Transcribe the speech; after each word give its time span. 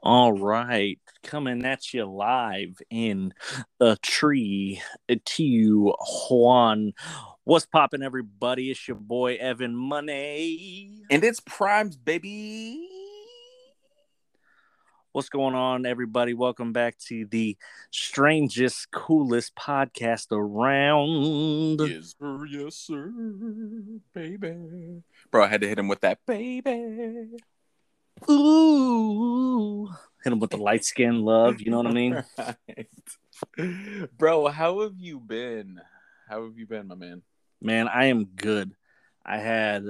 All 0.00 0.32
right, 0.32 0.96
coming 1.24 1.64
at 1.64 1.92
you 1.92 2.04
live 2.04 2.80
in 2.88 3.34
the 3.80 3.98
tree 4.00 4.80
to 5.08 5.42
you, 5.42 5.92
Juan. 6.30 6.92
What's 7.42 7.66
popping, 7.66 8.04
everybody? 8.04 8.70
It's 8.70 8.86
your 8.86 8.96
boy 8.96 9.38
Evan 9.38 9.74
Money. 9.74 11.02
And 11.10 11.24
it's 11.24 11.40
Primes, 11.40 11.96
baby. 11.96 12.88
What's 15.10 15.30
going 15.30 15.56
on, 15.56 15.84
everybody? 15.84 16.32
Welcome 16.32 16.72
back 16.72 16.96
to 17.08 17.26
the 17.26 17.56
strangest, 17.90 18.92
coolest 18.92 19.56
podcast 19.56 20.28
around. 20.30 21.80
Yes, 21.80 22.14
sir. 22.20 22.46
Yes, 22.46 22.76
sir. 22.76 23.12
Baby. 24.14 25.02
Bro, 25.32 25.44
I 25.44 25.48
had 25.48 25.62
to 25.62 25.68
hit 25.68 25.80
him 25.80 25.88
with 25.88 26.02
that, 26.02 26.20
baby. 26.24 27.30
Ooh, 28.30 29.88
hit 30.22 30.32
him 30.32 30.40
with 30.40 30.50
the 30.50 30.56
light 30.56 30.84
skin 30.84 31.22
love. 31.22 31.60
You 31.60 31.70
know 31.70 31.78
what 31.78 31.86
I 31.86 31.92
mean? 31.92 32.22
Right. 33.56 34.08
Bro, 34.18 34.48
how 34.48 34.80
have 34.80 34.98
you 34.98 35.20
been? 35.20 35.80
How 36.28 36.42
have 36.42 36.58
you 36.58 36.66
been, 36.66 36.88
my 36.88 36.96
man? 36.96 37.22
Man, 37.62 37.86
I 37.86 38.06
am 38.06 38.24
good. 38.24 38.74
I 39.24 39.38
had 39.38 39.84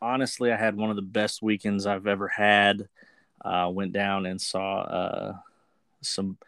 honestly, 0.00 0.52
I 0.52 0.56
had 0.56 0.76
one 0.76 0.90
of 0.90 0.96
the 0.96 1.02
best 1.02 1.42
weekends 1.42 1.86
I've 1.86 2.06
ever 2.06 2.28
had. 2.28 2.88
Uh, 3.44 3.68
went 3.70 3.92
down 3.92 4.24
and 4.24 4.40
saw 4.40 4.80
uh, 4.82 5.36
some 6.00 6.38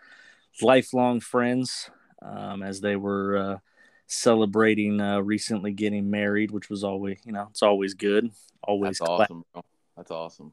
lifelong 0.63 1.21
friends 1.21 1.91
um, 2.23 2.63
as 2.63 2.81
they 2.81 2.97
were 2.97 3.37
uh, 3.37 3.59
celebrating 4.07 5.01
uh, 5.01 5.21
recently 5.21 5.73
getting 5.73 6.11
married, 6.11 6.51
which 6.51 6.71
was 6.71 6.85
always, 6.85 7.19
you 7.25 7.33
know, 7.33 7.49
it's 7.51 7.63
always 7.63 7.95
good. 7.95 8.31
Always 8.63 8.99
That's 8.99 9.11
awesome, 9.11 9.45
bro. 9.53 9.63
That's 9.97 10.11
awesome. 10.11 10.53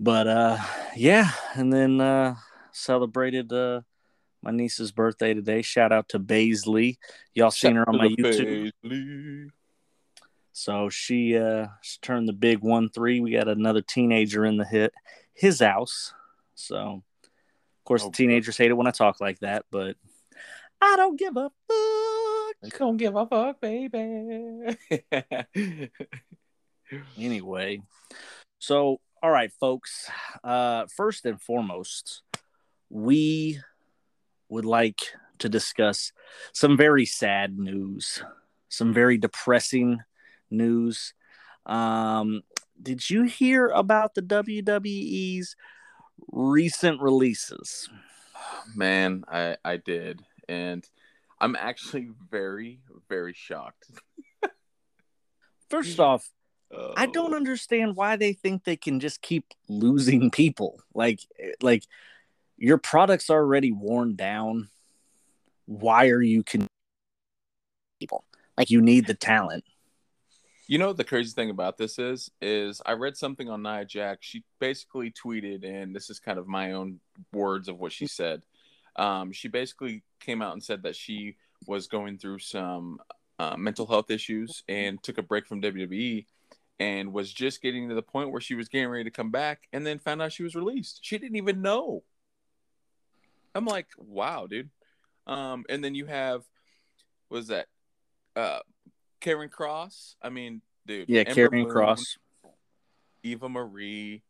But 0.00 0.26
uh, 0.26 0.58
yeah, 0.96 1.30
and 1.54 1.72
then 1.72 2.00
uh, 2.00 2.36
celebrated 2.72 3.52
uh, 3.52 3.82
my 4.42 4.50
niece's 4.52 4.92
birthday 4.92 5.34
today. 5.34 5.62
Shout 5.62 5.92
out 5.92 6.08
to 6.10 6.20
Baisley. 6.20 6.98
Y'all 7.34 7.50
seen 7.50 7.76
her 7.76 7.88
on 7.88 7.98
my 7.98 8.08
YouTube. 8.08 8.72
Baisley. 8.84 9.50
So 10.52 10.88
she 10.88 11.36
uh 11.36 11.68
she 11.82 11.98
turned 12.02 12.28
the 12.28 12.32
big 12.32 12.58
one 12.60 12.88
three. 12.88 13.20
We 13.20 13.32
got 13.32 13.46
another 13.48 13.80
teenager 13.80 14.44
in 14.44 14.56
the 14.56 14.64
hit 14.64 14.92
his 15.32 15.60
house. 15.60 16.12
So 16.56 16.76
of 17.24 17.84
course 17.84 18.04
the 18.04 18.10
teenagers 18.10 18.56
hate 18.56 18.70
it 18.70 18.74
when 18.74 18.88
I 18.88 18.90
talk 18.90 19.20
like 19.20 19.38
that, 19.38 19.66
but 19.70 19.96
I 20.80 20.96
don't 20.96 21.18
give 21.18 21.36
a 21.36 21.50
fuck. 21.68 22.78
Don't 22.78 22.96
give 22.96 23.14
a 23.14 23.26
fuck, 23.26 23.60
baby. 23.60 24.76
Anyway, 27.18 27.82
so 28.58 28.98
all 29.22 29.30
right, 29.30 29.52
folks. 29.60 30.10
Uh 30.44 30.86
first 30.86 31.24
and 31.24 31.40
foremost, 31.40 32.22
we 32.90 33.60
would 34.48 34.64
like 34.64 35.00
to 35.38 35.48
discuss 35.48 36.12
some 36.52 36.76
very 36.76 37.04
sad 37.04 37.58
news, 37.58 38.22
some 38.68 38.92
very 38.92 39.18
depressing 39.18 40.00
news. 40.50 41.14
Um, 41.66 42.42
did 42.80 43.10
you 43.10 43.24
hear 43.24 43.68
about 43.68 44.14
the 44.14 44.22
WWE's 44.22 45.56
recent 46.32 47.00
releases? 47.00 47.88
man, 48.74 49.24
I 49.28 49.56
I 49.64 49.76
did, 49.76 50.22
and 50.48 50.88
I'm 51.40 51.56
actually 51.56 52.08
very 52.30 52.80
very 53.08 53.34
shocked. 53.34 53.90
First 55.68 56.00
off, 56.08 56.28
I 56.70 57.06
Oh. 57.06 57.10
don't 57.12 57.34
understand 57.34 57.96
why 57.96 58.16
they 58.16 58.32
think 58.32 58.64
they 58.64 58.76
can 58.76 59.00
just 59.00 59.22
keep 59.22 59.46
losing 59.68 60.30
people. 60.30 60.80
Like, 60.94 61.20
like 61.62 61.84
your 62.56 62.78
product's 62.78 63.30
are 63.30 63.38
already 63.40 63.72
worn 63.72 64.16
down. 64.16 64.68
Why 65.66 66.08
are 66.08 66.22
you 66.22 66.42
con- 66.44 66.66
people? 68.00 68.24
Like, 68.56 68.70
you 68.70 68.80
need 68.80 69.06
the 69.06 69.14
talent. 69.14 69.64
You 70.66 70.76
know 70.76 70.92
the 70.92 71.04
crazy 71.04 71.30
thing 71.32 71.48
about 71.48 71.78
this 71.78 71.98
is 71.98 72.30
is 72.42 72.82
I 72.84 72.92
read 72.92 73.16
something 73.16 73.48
on 73.48 73.62
Nia 73.62 73.86
Jax. 73.86 74.26
She 74.26 74.44
basically 74.60 75.10
tweeted, 75.10 75.64
and 75.64 75.96
this 75.96 76.10
is 76.10 76.20
kind 76.20 76.38
of 76.38 76.46
my 76.46 76.72
own 76.72 77.00
words 77.32 77.68
of 77.68 77.78
what 77.78 77.90
she 77.92 78.06
said. 78.06 78.42
Um, 78.96 79.32
she 79.32 79.48
basically 79.48 80.02
came 80.20 80.42
out 80.42 80.52
and 80.52 80.62
said 80.62 80.82
that 80.82 80.94
she 80.94 81.36
was 81.66 81.86
going 81.86 82.18
through 82.18 82.40
some 82.40 83.00
uh, 83.38 83.56
mental 83.56 83.86
health 83.86 84.10
issues 84.10 84.62
and 84.68 85.02
took 85.02 85.16
a 85.16 85.22
break 85.22 85.46
from 85.46 85.62
WWE 85.62 86.26
and 86.80 87.12
was 87.12 87.32
just 87.32 87.60
getting 87.62 87.88
to 87.88 87.94
the 87.94 88.02
point 88.02 88.30
where 88.30 88.40
she 88.40 88.54
was 88.54 88.68
getting 88.68 88.88
ready 88.88 89.04
to 89.04 89.10
come 89.10 89.30
back 89.30 89.68
and 89.72 89.86
then 89.86 89.98
found 89.98 90.22
out 90.22 90.32
she 90.32 90.42
was 90.42 90.54
released. 90.54 91.00
She 91.02 91.18
didn't 91.18 91.36
even 91.36 91.60
know. 91.62 92.02
I'm 93.54 93.64
like, 93.64 93.88
wow, 93.96 94.46
dude. 94.46 94.70
Um, 95.26 95.64
and 95.68 95.82
then 95.82 95.94
you 95.94 96.06
have, 96.06 96.44
what 97.28 97.38
was 97.38 97.48
that? 97.48 97.66
Uh, 98.36 98.60
Karrion 99.20 99.50
Kross. 99.50 100.14
I 100.22 100.28
mean, 100.28 100.62
dude. 100.86 101.08
Yeah, 101.08 101.20
Ember 101.22 101.34
carrying 101.34 101.64
Moon, 101.64 101.72
cross. 101.72 102.16
Eva 103.24 103.48
Marie. 103.48 104.22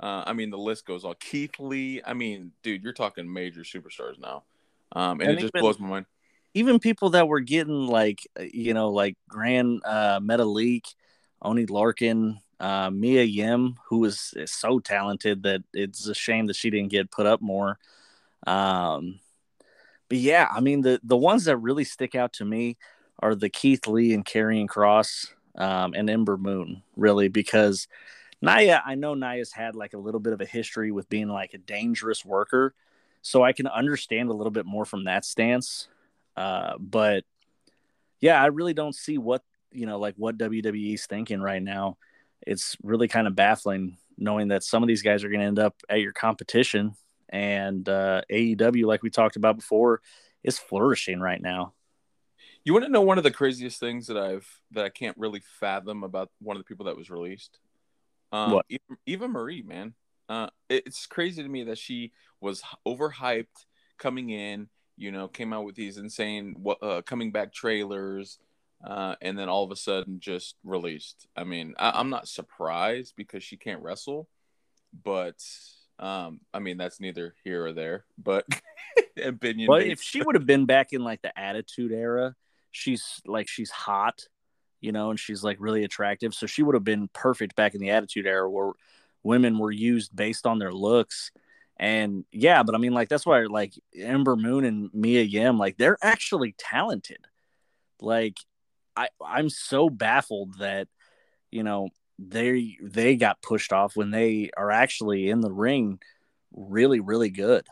Uh, 0.00 0.22
I 0.26 0.32
mean, 0.32 0.50
the 0.50 0.58
list 0.58 0.86
goes 0.86 1.04
on. 1.04 1.16
Keith 1.18 1.58
Lee. 1.58 2.00
I 2.06 2.14
mean, 2.14 2.52
dude, 2.62 2.84
you're 2.84 2.92
talking 2.92 3.30
major 3.32 3.62
superstars 3.62 4.18
now. 4.20 4.44
Um, 4.92 5.20
and, 5.20 5.30
And 5.30 5.38
it 5.38 5.40
just 5.42 5.50
even- 5.54 5.60
blows 5.60 5.80
my 5.80 5.88
mind. 5.88 6.06
even 6.54 6.78
people 6.78 7.10
that 7.10 7.26
were 7.28 7.40
getting 7.40 7.86
like 7.88 8.26
you 8.40 8.72
know 8.74 8.88
like 8.90 9.16
Grand 9.28 9.82
uh, 9.84 10.20
meta 10.22 10.44
Metalik, 10.44 10.94
Oney 11.42 11.66
Lorcan, 11.66 12.40
uh, 12.60 12.90
Mia 12.90 13.22
Yim, 13.22 13.76
who 13.88 14.04
is, 14.04 14.34
is 14.36 14.52
so 14.52 14.78
talented 14.78 15.42
that 15.44 15.62
it's 15.72 16.06
a 16.06 16.14
shame 16.14 16.46
that 16.46 16.56
she 16.56 16.70
didn't 16.70 16.90
get 16.90 17.10
put 17.10 17.26
up 17.26 17.40
more. 17.40 17.78
Um, 18.46 19.20
but 20.08 20.18
yeah, 20.18 20.48
I 20.50 20.60
mean 20.60 20.80
the 20.80 21.00
the 21.02 21.16
ones 21.16 21.44
that 21.44 21.58
really 21.58 21.84
stick 21.84 22.14
out 22.14 22.32
to 22.34 22.44
me 22.44 22.76
are 23.20 23.34
the 23.34 23.48
Keith 23.48 23.86
Lee 23.86 24.14
and 24.14 24.24
Karrion 24.24 24.66
Kross 24.66 25.32
um, 25.56 25.92
and 25.94 26.08
Ember 26.08 26.36
Moon, 26.36 26.82
really, 26.96 27.28
because 27.28 27.88
Naya, 28.40 28.80
I 28.84 28.94
know 28.94 29.14
Naya's 29.14 29.52
had 29.52 29.74
like 29.74 29.94
a 29.94 29.98
little 29.98 30.20
bit 30.20 30.32
of 30.32 30.40
a 30.40 30.46
history 30.46 30.92
with 30.92 31.08
being 31.08 31.28
like 31.28 31.54
a 31.54 31.58
dangerous 31.58 32.24
worker, 32.24 32.74
so 33.22 33.42
I 33.42 33.52
can 33.52 33.66
understand 33.66 34.30
a 34.30 34.34
little 34.34 34.52
bit 34.52 34.66
more 34.66 34.84
from 34.84 35.04
that 35.04 35.24
stance. 35.24 35.88
Uh, 36.36 36.74
but 36.78 37.24
yeah, 38.20 38.40
I 38.40 38.46
really 38.46 38.74
don't 38.74 38.94
see 38.94 39.18
what 39.18 39.42
you 39.72 39.86
know, 39.86 39.98
like 39.98 40.14
what 40.16 40.38
WWE's 40.38 41.06
thinking 41.06 41.40
right 41.40 41.62
now. 41.62 41.96
It's 42.46 42.76
really 42.82 43.08
kind 43.08 43.26
of 43.26 43.34
baffling 43.34 43.98
knowing 44.16 44.48
that 44.48 44.64
some 44.64 44.82
of 44.82 44.88
these 44.88 45.02
guys 45.02 45.22
are 45.22 45.28
going 45.28 45.40
to 45.40 45.46
end 45.46 45.58
up 45.58 45.74
at 45.88 46.00
your 46.00 46.12
competition, 46.12 46.94
and 47.28 47.88
uh, 47.88 48.22
AEW, 48.30 48.86
like 48.86 49.02
we 49.02 49.10
talked 49.10 49.36
about 49.36 49.56
before, 49.56 50.00
is 50.42 50.58
flourishing 50.58 51.20
right 51.20 51.40
now. 51.40 51.74
You 52.64 52.72
want 52.72 52.84
to 52.84 52.90
know 52.90 53.02
one 53.02 53.18
of 53.18 53.24
the 53.24 53.30
craziest 53.30 53.80
things 53.80 54.06
that 54.08 54.16
I've 54.16 54.46
that 54.72 54.84
I 54.84 54.88
can't 54.88 55.16
really 55.18 55.42
fathom 55.60 56.02
about 56.04 56.30
one 56.40 56.56
of 56.56 56.60
the 56.60 56.66
people 56.66 56.86
that 56.86 56.96
was 56.96 57.10
released? 57.10 57.58
Um, 58.32 58.52
What? 58.52 58.66
Eva, 58.68 58.82
Eva 59.06 59.28
Marie, 59.28 59.62
man. 59.62 59.94
Uh, 60.28 60.48
it- 60.68 60.86
it's 60.86 61.06
crazy 61.06 61.42
to 61.42 61.48
me 61.48 61.64
that 61.64 61.78
she 61.78 62.12
was 62.40 62.62
overhyped 62.86 63.64
coming 63.96 64.30
in. 64.30 64.68
You 64.96 65.12
know, 65.12 65.28
came 65.28 65.52
out 65.52 65.64
with 65.64 65.76
these 65.76 65.96
insane 65.96 66.56
what 66.58 66.82
uh, 66.82 67.02
coming 67.02 67.30
back 67.30 67.52
trailers, 67.52 68.38
uh, 68.84 69.16
and 69.20 69.38
then 69.38 69.48
all 69.48 69.64
of 69.64 69.70
a 69.70 69.76
sudden 69.76 70.20
just 70.20 70.56
released. 70.64 71.26
I 71.36 71.44
mean, 71.44 71.74
I, 71.78 71.92
I'm 71.94 72.10
not 72.10 72.28
surprised 72.28 73.14
because 73.16 73.42
she 73.42 73.56
can't 73.56 73.82
wrestle, 73.82 74.28
but 75.04 75.42
um, 75.98 76.40
I 76.54 76.60
mean 76.60 76.76
that's 76.76 77.00
neither 77.00 77.34
here 77.44 77.66
or 77.66 77.72
there. 77.72 78.04
But 78.16 78.46
opinion. 79.16 79.66
But 79.66 79.82
if 79.82 80.00
she 80.00 80.22
would 80.22 80.36
have 80.36 80.46
been 80.46 80.66
back 80.66 80.92
in 80.92 81.02
like 81.02 81.22
the 81.22 81.36
Attitude 81.38 81.92
Era, 81.92 82.34
she's 82.70 83.20
like 83.26 83.48
she's 83.48 83.70
hot, 83.70 84.22
you 84.80 84.92
know, 84.92 85.10
and 85.10 85.18
she's 85.18 85.42
like 85.42 85.56
really 85.60 85.84
attractive. 85.84 86.34
So 86.34 86.46
she 86.46 86.62
would 86.62 86.74
have 86.74 86.84
been 86.84 87.08
perfect 87.12 87.56
back 87.56 87.74
in 87.74 87.80
the 87.80 87.90
Attitude 87.90 88.26
Era 88.26 88.48
where 88.48 88.72
women 89.22 89.58
were 89.58 89.72
used 89.72 90.14
based 90.14 90.46
on 90.46 90.58
their 90.58 90.72
looks. 90.72 91.32
And 91.80 92.24
yeah, 92.32 92.62
but 92.62 92.74
I 92.74 92.78
mean, 92.78 92.92
like 92.92 93.08
that's 93.08 93.26
why 93.26 93.42
like 93.44 93.72
Ember 93.96 94.36
Moon 94.36 94.64
and 94.64 94.90
Mia 94.92 95.22
Yim, 95.22 95.58
like 95.58 95.76
they're 95.76 95.98
actually 96.02 96.54
talented. 96.58 97.26
Like 98.00 98.36
I 98.98 99.08
I'm 99.24 99.48
so 99.48 99.88
baffled 99.88 100.58
that 100.58 100.88
you 101.50 101.62
know 101.62 101.90
they 102.18 102.76
they 102.82 103.16
got 103.16 103.42
pushed 103.42 103.72
off 103.72 103.96
when 103.96 104.10
they 104.10 104.50
are 104.56 104.70
actually 104.70 105.30
in 105.30 105.40
the 105.40 105.52
ring 105.52 106.00
really 106.52 107.00
really 107.00 107.30
good. 107.30 107.66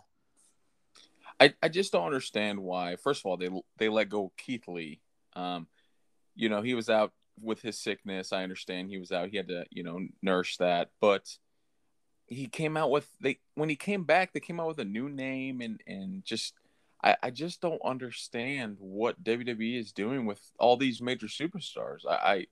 I, 1.38 1.55
I 1.62 1.69
just 1.69 1.93
don't 1.93 2.06
understand 2.06 2.61
why. 2.61 2.96
First 2.96 3.20
of 3.20 3.26
all, 3.26 3.37
they 3.37 3.50
they 3.78 3.88
let 3.88 4.08
go 4.08 4.32
Keith 4.38 4.69
Lee. 4.69 5.00
Um, 5.34 5.67
you 6.34 6.49
know, 6.49 6.62
he 6.62 6.75
was 6.75 6.88
out 6.88 7.12
with 7.40 7.61
his 7.61 7.79
sickness. 7.79 8.32
I 8.32 8.43
understand 8.43 8.88
he 8.88 8.99
was 8.99 9.12
out. 9.12 9.29
He 9.29 9.37
had 9.37 9.49
to, 9.49 9.67
you 9.70 9.82
know, 9.82 10.00
nurse 10.22 10.56
that. 10.58 10.90
But 11.00 11.29
he 12.26 12.46
came 12.46 12.76
out 12.76 12.90
with 12.90 13.08
they 13.20 13.38
when 13.55 13.69
he 13.69 13.76
came 13.76 14.05
back, 14.05 14.32
they 14.32 14.40
came 14.40 14.61
out 14.61 14.69
with 14.69 14.79
a 14.79 14.84
new 14.84 15.08
name 15.08 15.61
and 15.61 15.82
and 15.87 16.25
just 16.25 16.55
I, 17.06 17.17
I 17.23 17.31
just 17.31 17.61
don't 17.61 17.81
understand 17.85 18.76
what 18.81 19.23
WWE 19.23 19.79
is 19.79 19.93
doing 19.93 20.26
with 20.26 20.41
all 20.58 20.76
these 20.76 21.00
major 21.00 21.29
superstars. 21.29 22.00
I, 22.08 22.14
I 22.14 22.47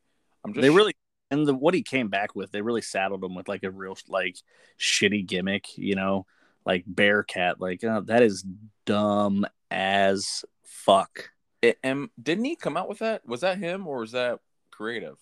I'm 0.44 0.52
just 0.52 0.62
they 0.62 0.70
really 0.70 0.94
and 1.32 1.46
the 1.46 1.54
what 1.54 1.74
he 1.74 1.82
came 1.82 2.08
back 2.08 2.36
with, 2.36 2.52
they 2.52 2.62
really 2.62 2.82
saddled 2.82 3.24
him 3.24 3.34
with 3.34 3.48
like 3.48 3.64
a 3.64 3.70
real 3.70 3.98
like 4.08 4.36
shitty 4.78 5.26
gimmick, 5.26 5.76
you 5.76 5.96
know. 5.96 6.26
like 6.64 6.84
Bearcat. 6.86 7.60
Like 7.60 7.82
uh, 7.82 8.00
that 8.02 8.22
is 8.22 8.44
dumb 8.86 9.44
as 9.72 10.44
fuck. 10.62 11.30
It, 11.60 11.78
and 11.82 12.08
didn't 12.22 12.44
he 12.44 12.54
come 12.54 12.76
out 12.76 12.88
with 12.88 12.98
that? 13.00 13.26
Was 13.26 13.40
that 13.40 13.58
him 13.58 13.88
or 13.88 13.98
was 14.00 14.12
that 14.12 14.38
creative? 14.70 15.16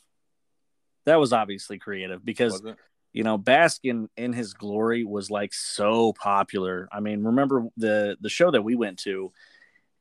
That 1.07 1.17
was 1.17 1.33
obviously 1.33 1.79
creative 1.79 2.25
because 2.25 2.63
you 3.13 3.25
know 3.25 3.39
Baskin 3.39 4.09
in 4.17 4.33
his 4.33 4.55
glory 4.55 5.05
was 5.05 5.31
like 5.31 5.53
so 5.53 6.13
popular. 6.15 6.89
I 6.93 7.01
mean, 7.01 7.23
remember 7.23 7.67
the 7.77 8.17
the 8.21 8.29
show 8.29 8.51
that 8.51 8.63
we 8.63 8.75
went 8.75 8.99
to? 9.01 9.33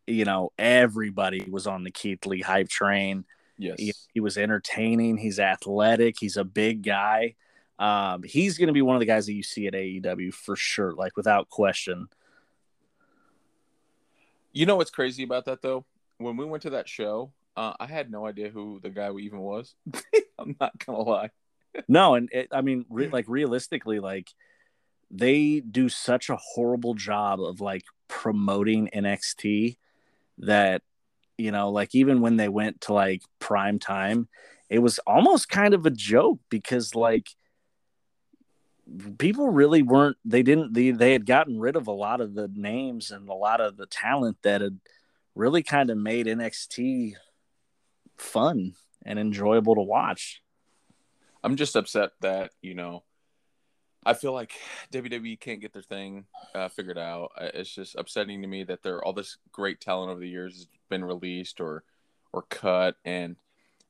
You 0.08 0.26
know, 0.26 0.52
everybody 0.58 1.46
was 1.50 1.68
on 1.68 1.84
the 1.84 1.92
Keith 1.92 2.26
Lee 2.26 2.42
hype 2.42 2.70
train. 2.70 3.26
Yes, 3.58 3.76
he, 3.78 3.94
he 4.14 4.20
was 4.20 4.38
entertaining. 4.38 5.18
He's 5.18 5.40
athletic. 5.40 6.16
He's 6.20 6.38
a 6.38 6.44
big 6.44 6.84
guy. 6.84 7.36
Um, 7.78 8.22
he's 8.24 8.58
going 8.60 8.68
to 8.68 8.74
be 8.74 8.84
one 8.84 8.96
of 8.96 9.00
the 9.00 9.08
guys 9.08 9.26
that 9.26 9.34
you 9.34 9.42
see 9.42 9.66
at 9.66 9.74
AEW 9.74 10.34
for 10.34 10.56
sure, 10.56 10.94
like 10.94 11.18
without 11.18 11.50
question. 11.50 12.08
You 14.54 14.66
know 14.66 14.76
what's 14.76 14.92
crazy 14.92 15.24
about 15.24 15.46
that 15.46 15.62
though? 15.62 15.86
When 16.18 16.38
we 16.38 16.46
went 16.46 16.64
to 16.64 16.72
that 16.72 16.88
show, 16.88 17.32
uh, 17.56 17.74
I 17.80 17.88
had 17.88 18.12
no 18.12 18.28
idea 18.28 18.50
who 18.50 18.80
the 18.82 18.90
guy 18.90 19.12
even 19.16 19.40
was. 19.40 19.74
I'm 20.40 20.56
not 20.60 20.78
gonna 20.86 21.02
lie. 21.02 21.30
No, 21.88 22.16
and 22.16 22.30
it, 22.32 22.50
I 22.52 22.62
mean, 22.62 22.86
re- 22.90 23.10
like 23.10 23.26
realistically, 23.28 24.00
like 24.00 24.30
they 25.10 25.60
do 25.60 25.90
such 25.90 26.30
a 26.30 26.38
horrible 26.38 26.94
job 26.94 27.42
of 27.42 27.62
like 27.62 27.84
promoting 28.08 28.90
NXT 28.94 29.78
that 30.40 30.82
you 31.38 31.52
know, 31.52 31.70
like 31.72 31.96
even 31.96 32.22
when 32.22 32.38
they 32.38 32.50
went 32.50 32.82
to 32.82 32.94
like 32.94 33.24
prime 33.40 33.80
time, 33.80 34.28
it 34.70 34.80
was 34.80 35.00
almost 35.00 35.50
kind 35.50 35.74
of 35.74 35.86
a 35.86 35.90
joke 35.90 36.40
because 36.50 36.94
like 36.94 37.30
people 39.18 39.50
really 39.50 39.82
weren't 39.82 40.18
they 40.26 40.44
didn't 40.44 40.74
they, 40.74 40.92
they 40.92 41.14
had 41.14 41.26
gotten 41.26 41.60
rid 41.60 41.76
of 41.76 41.88
a 41.88 41.92
lot 41.92 42.22
of 42.22 42.34
the 42.34 42.50
names 42.54 43.12
and 43.12 43.28
a 43.28 43.34
lot 43.34 43.62
of 43.62 43.78
the 43.78 43.86
talent 43.86 44.38
that 44.44 44.62
had 44.62 44.80
really 45.34 45.64
kind 45.64 45.90
of 45.90 45.98
made 45.98 46.28
NXT 46.28 47.14
fun 48.18 48.74
and 49.04 49.18
enjoyable 49.18 49.76
to 49.76 49.82
watch. 49.82 50.42
I'm 51.44 51.56
just 51.56 51.76
upset 51.76 52.12
that, 52.22 52.52
you 52.62 52.76
know, 52.76 53.04
I 54.06 54.14
feel 54.14 54.34
like 54.34 54.54
WWE 54.92 55.40
can't 55.40 55.62
get 55.62 55.74
their 55.74 55.82
thing 55.82 56.26
uh, 56.56 56.70
figured 56.70 56.98
out. 56.98 57.32
It's 57.40 57.74
just 57.74 57.96
upsetting 57.96 58.42
to 58.42 58.48
me 58.48 58.64
that 58.64 58.84
there 58.84 59.04
all 59.04 59.14
this 59.14 59.38
great 59.52 59.80
talent 59.80 60.12
over 60.12 60.20
the 60.20 60.30
years 60.30 60.56
has 60.56 60.68
been 60.90 61.06
released 61.06 61.62
or 61.62 61.84
or 62.34 62.44
cut 62.44 62.96
and 63.04 63.36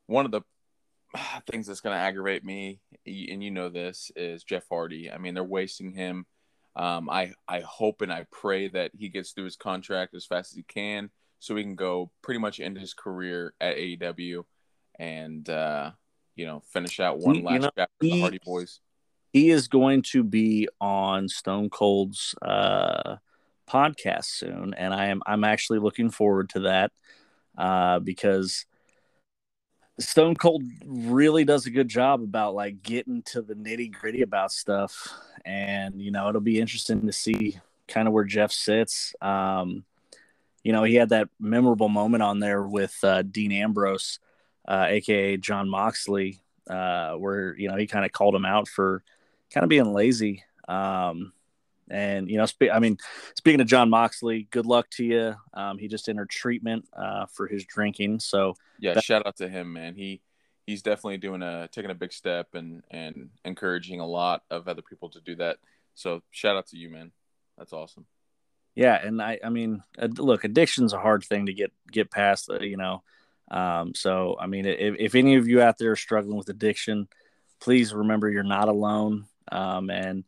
one 0.07 0.25
of 0.25 0.31
the 0.31 0.41
things 1.49 1.67
that's 1.67 1.81
going 1.81 1.95
to 1.95 2.01
aggravate 2.01 2.43
me, 2.43 2.79
and 3.05 3.43
you 3.43 3.51
know 3.51 3.69
this, 3.69 4.11
is 4.15 4.43
Jeff 4.43 4.67
Hardy. 4.69 5.11
I 5.11 5.17
mean, 5.17 5.33
they're 5.33 5.43
wasting 5.43 5.93
him. 5.93 6.25
Um, 6.75 7.09
I 7.09 7.33
I 7.47 7.61
hope 7.61 8.01
and 8.01 8.13
I 8.13 8.25
pray 8.31 8.69
that 8.69 8.91
he 8.97 9.09
gets 9.09 9.31
through 9.31 9.45
his 9.45 9.57
contract 9.57 10.13
as 10.13 10.25
fast 10.25 10.51
as 10.51 10.57
he 10.57 10.63
can, 10.63 11.09
so 11.39 11.55
he 11.55 11.63
can 11.63 11.75
go 11.75 12.11
pretty 12.21 12.39
much 12.39 12.59
end 12.59 12.77
his 12.77 12.93
career 12.93 13.53
at 13.59 13.75
AEW, 13.77 14.43
and 14.97 15.49
uh, 15.49 15.91
you 16.35 16.45
know 16.45 16.61
finish 16.71 16.99
out 16.99 17.19
one 17.19 17.35
he, 17.35 17.41
last 17.41 17.53
you 17.53 17.59
know, 17.59 17.69
chapter 17.75 17.95
he, 17.99 18.11
the 18.11 18.21
Hardy 18.21 18.39
Boys. 18.43 18.79
He 19.33 19.49
is 19.49 19.67
going 19.67 20.01
to 20.11 20.23
be 20.23 20.67
on 20.81 21.29
Stone 21.29 21.69
Cold's 21.69 22.35
uh, 22.41 23.17
podcast 23.69 24.25
soon, 24.25 24.73
and 24.73 24.93
I 24.93 25.07
am 25.07 25.21
I'm 25.25 25.43
actually 25.43 25.79
looking 25.79 26.09
forward 26.09 26.49
to 26.49 26.61
that 26.61 26.91
uh, 27.57 27.99
because 27.99 28.65
Stone 29.99 30.35
Cold 30.35 30.63
really 30.85 31.45
does 31.45 31.65
a 31.65 31.71
good 31.71 31.87
job 31.87 32.21
about 32.21 32.55
like 32.55 32.81
getting 32.81 33.21
to 33.23 33.41
the 33.41 33.53
nitty 33.53 33.91
gritty 33.91 34.21
about 34.21 34.51
stuff, 34.51 35.13
and 35.45 36.01
you 36.01 36.11
know 36.11 36.27
it'll 36.27 36.41
be 36.41 36.59
interesting 36.59 37.05
to 37.05 37.13
see 37.13 37.59
kind 37.87 38.07
of 38.07 38.13
where 38.13 38.23
Jeff 38.23 38.51
sits. 38.51 39.13
Um, 39.21 39.85
you 40.63 40.71
know, 40.71 40.83
he 40.83 40.95
had 40.95 41.09
that 41.09 41.29
memorable 41.39 41.89
moment 41.89 42.23
on 42.23 42.39
there 42.39 42.63
with 42.63 42.95
uh, 43.03 43.23
Dean 43.23 43.51
Ambrose, 43.51 44.19
uh, 44.67 44.85
aka 44.89 45.37
Jon 45.37 45.69
Moxley, 45.69 46.39
uh, 46.69 47.13
where 47.13 47.55
you 47.57 47.69
know 47.69 47.75
he 47.75 47.87
kind 47.87 48.05
of 48.05 48.11
called 48.11 48.35
him 48.35 48.45
out 48.45 48.67
for 48.67 49.03
kind 49.53 49.63
of 49.63 49.69
being 49.69 49.93
lazy. 49.93 50.43
Um, 50.67 51.33
and 51.89 52.29
you 52.29 52.37
know, 52.37 52.45
spe- 52.45 52.71
I 52.71 52.79
mean, 52.79 52.97
speaking 53.35 53.59
of 53.59 53.67
Jon 53.67 53.89
Moxley, 53.89 54.47
good 54.51 54.65
luck 54.65 54.89
to 54.91 55.03
you. 55.03 55.35
Um, 55.53 55.77
he 55.77 55.87
just 55.87 56.07
entered 56.07 56.29
treatment 56.29 56.87
uh, 56.93 57.25
for 57.25 57.47
his 57.47 57.65
drinking, 57.65 58.19
so 58.19 58.55
yeah, 58.79 58.93
that- 58.93 59.03
shout 59.03 59.25
out 59.27 59.37
to 59.37 59.49
him, 59.49 59.73
man. 59.73 59.95
He 59.95 60.21
he's 60.67 60.81
definitely 60.81 61.17
doing 61.17 61.41
a 61.41 61.67
taking 61.71 61.91
a 61.91 61.95
big 61.95 62.13
step 62.13 62.53
and 62.53 62.83
and 62.91 63.29
encouraging 63.43 63.99
a 63.99 64.07
lot 64.07 64.43
of 64.49 64.67
other 64.67 64.81
people 64.81 65.09
to 65.09 65.21
do 65.21 65.35
that. 65.35 65.57
So 65.95 66.21
shout 66.31 66.55
out 66.55 66.67
to 66.67 66.77
you, 66.77 66.89
man. 66.89 67.11
That's 67.57 67.73
awesome. 67.73 68.05
Yeah, 68.73 68.95
and 68.95 69.21
I 69.21 69.39
I 69.43 69.49
mean, 69.49 69.83
look, 70.17 70.45
addiction's 70.45 70.93
a 70.93 70.99
hard 70.99 71.25
thing 71.25 71.47
to 71.47 71.53
get 71.53 71.73
get 71.91 72.09
past. 72.09 72.49
Uh, 72.49 72.59
you 72.59 72.77
know, 72.77 73.03
um, 73.51 73.93
so 73.93 74.37
I 74.39 74.47
mean, 74.47 74.65
if, 74.65 74.95
if 74.97 75.15
any 75.15 75.35
of 75.35 75.47
you 75.47 75.61
out 75.61 75.77
there 75.77 75.91
are 75.91 75.97
struggling 75.97 76.37
with 76.37 76.49
addiction, 76.49 77.07
please 77.59 77.93
remember 77.93 78.29
you're 78.29 78.43
not 78.43 78.69
alone. 78.69 79.25
Um, 79.51 79.89
and 79.89 80.23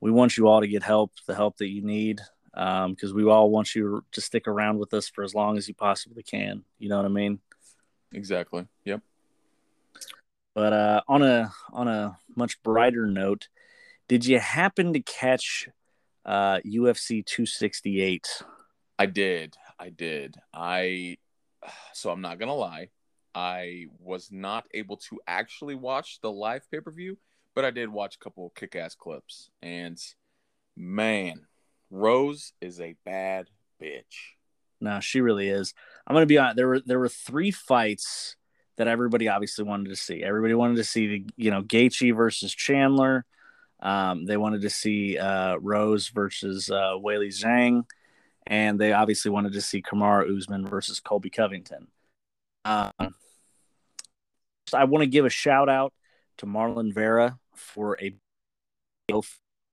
we 0.00 0.10
want 0.10 0.36
you 0.36 0.46
all 0.46 0.60
to 0.60 0.68
get 0.68 0.82
help, 0.82 1.12
the 1.26 1.34
help 1.34 1.56
that 1.56 1.68
you 1.68 1.82
need, 1.82 2.20
because 2.52 3.10
um, 3.10 3.14
we 3.14 3.24
all 3.24 3.50
want 3.50 3.74
you 3.74 4.04
to 4.12 4.20
stick 4.20 4.46
around 4.46 4.78
with 4.78 4.92
us 4.92 5.08
for 5.08 5.24
as 5.24 5.34
long 5.34 5.56
as 5.56 5.66
you 5.66 5.74
possibly 5.74 6.22
can. 6.22 6.62
You 6.78 6.90
know 6.90 6.96
what 6.98 7.06
I 7.06 7.08
mean? 7.08 7.40
Exactly. 8.12 8.66
Yep. 8.84 9.00
But 10.54 10.72
uh, 10.72 11.00
on 11.08 11.22
a 11.22 11.52
on 11.72 11.88
a 11.88 12.18
much 12.36 12.62
brighter 12.62 13.06
note, 13.06 13.48
did 14.08 14.26
you 14.26 14.38
happen 14.38 14.92
to 14.92 15.00
catch 15.00 15.68
uh, 16.26 16.58
UFC 16.66 17.24
268? 17.24 18.42
I 18.98 19.06
did. 19.06 19.56
I 19.78 19.90
did. 19.90 20.36
I 20.52 21.16
so 21.92 22.10
I'm 22.10 22.20
not 22.20 22.38
gonna 22.38 22.54
lie. 22.54 22.88
I 23.34 23.86
was 24.00 24.30
not 24.32 24.64
able 24.74 24.96
to 24.96 25.20
actually 25.26 25.74
watch 25.74 26.20
the 26.20 26.32
live 26.32 26.68
pay 26.70 26.80
per 26.80 26.90
view 26.90 27.18
but 27.58 27.64
I 27.64 27.72
did 27.72 27.88
watch 27.88 28.14
a 28.14 28.18
couple 28.20 28.52
kick 28.54 28.76
ass 28.76 28.94
clips, 28.94 29.50
and 29.60 30.00
man, 30.76 31.48
Rose 31.90 32.52
is 32.60 32.80
a 32.80 32.94
bad 33.04 33.48
bitch. 33.82 34.36
No, 34.80 35.00
she 35.00 35.20
really 35.20 35.48
is. 35.48 35.74
I'm 36.06 36.14
gonna 36.14 36.26
be 36.26 36.38
honest. 36.38 36.54
There 36.56 36.68
were 36.68 36.78
there 36.78 37.00
were 37.00 37.08
three 37.08 37.50
fights 37.50 38.36
that 38.76 38.86
everybody 38.86 39.26
obviously 39.26 39.64
wanted 39.64 39.88
to 39.88 39.96
see. 39.96 40.22
Everybody 40.22 40.54
wanted 40.54 40.76
to 40.76 40.84
see 40.84 41.06
the 41.08 41.26
you 41.36 41.50
know 41.50 41.62
Gaethje 41.62 42.14
versus 42.14 42.54
Chandler. 42.54 43.24
Um, 43.80 44.24
they 44.24 44.36
wanted 44.36 44.62
to 44.62 44.70
see 44.70 45.18
uh, 45.18 45.56
Rose 45.56 46.10
versus 46.10 46.70
uh, 46.70 46.92
Weili 47.04 47.30
Zhang, 47.30 47.86
and 48.48 48.80
they 48.80 48.92
obviously 48.92 49.30
wanted 49.30 49.52
to 49.52 49.60
see 49.60 49.82
Kamaru 49.82 50.36
Usman 50.36 50.66
versus 50.66 51.00
Colby 51.00 51.30
Covington. 51.30 51.86
Um, 52.64 53.14
I 54.72 54.84
want 54.84 55.02
to 55.02 55.06
give 55.06 55.26
a 55.26 55.30
shout 55.30 55.68
out 55.68 55.92
to 56.38 56.46
Marlon 56.46 56.92
Vera 56.92 57.38
for 57.54 57.98
a 58.00 58.14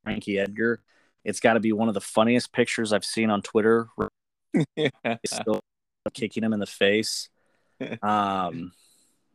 Frankie 0.03 0.37
Edgar. 0.37 0.81
It's 1.23 1.39
got 1.39 1.53
to 1.53 1.59
be 1.59 1.71
one 1.71 1.87
of 1.87 1.93
the 1.93 2.01
funniest 2.01 2.51
pictures 2.51 2.93
I've 2.93 3.05
seen 3.05 3.29
on 3.29 3.41
Twitter. 3.41 3.87
yeah. 4.75 4.89
Still 5.25 5.61
kicking 6.13 6.43
him 6.43 6.53
in 6.53 6.59
the 6.59 6.67
face. 6.67 7.29
Um, 8.01 8.71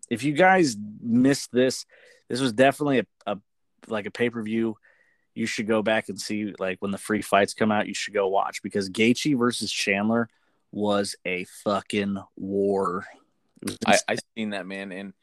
if 0.09 0.25
you 0.25 0.32
guys 0.32 0.75
missed 1.02 1.52
this, 1.52 1.85
this 2.30 2.40
was 2.40 2.54
definitely 2.54 3.00
a, 3.00 3.04
a 3.26 3.38
like 3.87 4.06
a 4.06 4.11
pay 4.11 4.30
per 4.30 4.42
view. 4.42 4.78
You 5.40 5.47
should 5.47 5.66
go 5.66 5.82
back 5.82 6.11
and 6.11 6.20
see 6.20 6.52
like 6.59 6.76
when 6.80 6.90
the 6.90 6.99
free 6.99 7.23
fights 7.23 7.54
come 7.54 7.73
out. 7.73 7.88
You 7.88 7.94
should 7.94 8.12
go 8.12 8.28
watch 8.28 8.62
because 8.62 8.90
Gaethje 8.90 9.38
versus 9.38 9.73
Chandler 9.73 10.28
was 10.70 11.16
a 11.25 11.44
fucking 11.64 12.18
war. 12.37 13.06
I 13.87 13.97
I 14.06 14.16
seen 14.37 14.50
that 14.50 14.66
man, 14.66 14.92
and 14.92 15.14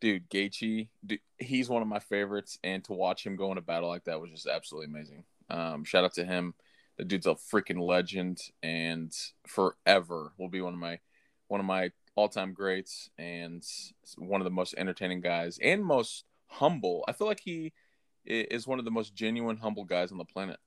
dude, 0.00 0.30
Gaethje, 0.30 0.86
dude, 1.04 1.18
he's 1.40 1.68
one 1.68 1.82
of 1.82 1.88
my 1.88 1.98
favorites, 1.98 2.56
and 2.62 2.84
to 2.84 2.92
watch 2.92 3.26
him 3.26 3.34
go 3.34 3.50
in 3.50 3.58
a 3.58 3.62
battle 3.62 3.88
like 3.88 4.04
that 4.04 4.20
was 4.20 4.30
just 4.30 4.46
absolutely 4.46 4.94
amazing. 4.94 5.24
Um, 5.50 5.82
shout 5.82 6.04
out 6.04 6.14
to 6.14 6.24
him. 6.24 6.54
The 6.96 7.04
dude's 7.04 7.26
a 7.26 7.30
freaking 7.30 7.80
legend, 7.80 8.38
and 8.62 9.12
forever 9.44 10.34
will 10.38 10.48
be 10.48 10.60
one 10.60 10.74
of 10.74 10.78
my 10.78 11.00
one 11.48 11.58
of 11.58 11.66
my 11.66 11.90
all 12.14 12.28
time 12.28 12.52
greats, 12.52 13.10
and 13.18 13.66
one 14.18 14.40
of 14.40 14.44
the 14.44 14.50
most 14.50 14.76
entertaining 14.78 15.20
guys 15.20 15.58
and 15.60 15.84
most 15.84 16.26
humble. 16.46 17.04
I 17.08 17.12
feel 17.12 17.26
like 17.26 17.40
he 17.40 17.72
is 18.26 18.66
one 18.66 18.78
of 18.78 18.84
the 18.84 18.90
most 18.90 19.14
genuine, 19.14 19.56
humble 19.56 19.84
guys 19.84 20.12
on 20.12 20.18
the 20.18 20.24
planet. 20.24 20.58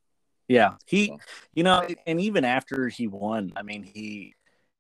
Yeah, 0.48 0.76
he, 0.86 1.08
so. 1.08 1.18
you 1.54 1.64
know, 1.64 1.86
and 2.06 2.22
even 2.22 2.46
after 2.46 2.88
he 2.88 3.08
won, 3.08 3.52
I 3.56 3.64
mean, 3.64 3.84
he 3.84 4.34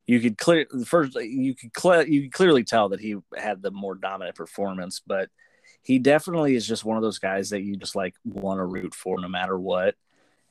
you 0.05 0.21
could 0.21 0.37
clear 0.37 0.65
the 0.71 0.85
first 0.85 1.15
you 1.15 1.53
could 1.53 1.73
clear 1.73 2.07
you 2.07 2.23
could 2.23 2.33
clearly 2.33 2.63
tell 2.63 2.89
that 2.89 3.01
he 3.01 3.17
had 3.35 3.61
the 3.61 3.71
more 3.71 3.95
dominant 3.95 4.35
performance, 4.35 5.01
but 5.05 5.29
he 5.83 5.99
definitely 5.99 6.55
is 6.55 6.65
just 6.65 6.85
one 6.85 6.97
of 6.97 7.03
those 7.03 7.19
guys 7.19 7.49
that 7.49 7.61
you 7.61 7.75
just 7.75 7.95
like 7.95 8.15
want 8.23 8.59
to 8.59 8.65
root 8.65 8.95
for 8.95 9.19
no 9.19 9.27
matter 9.27 9.57
what. 9.59 9.95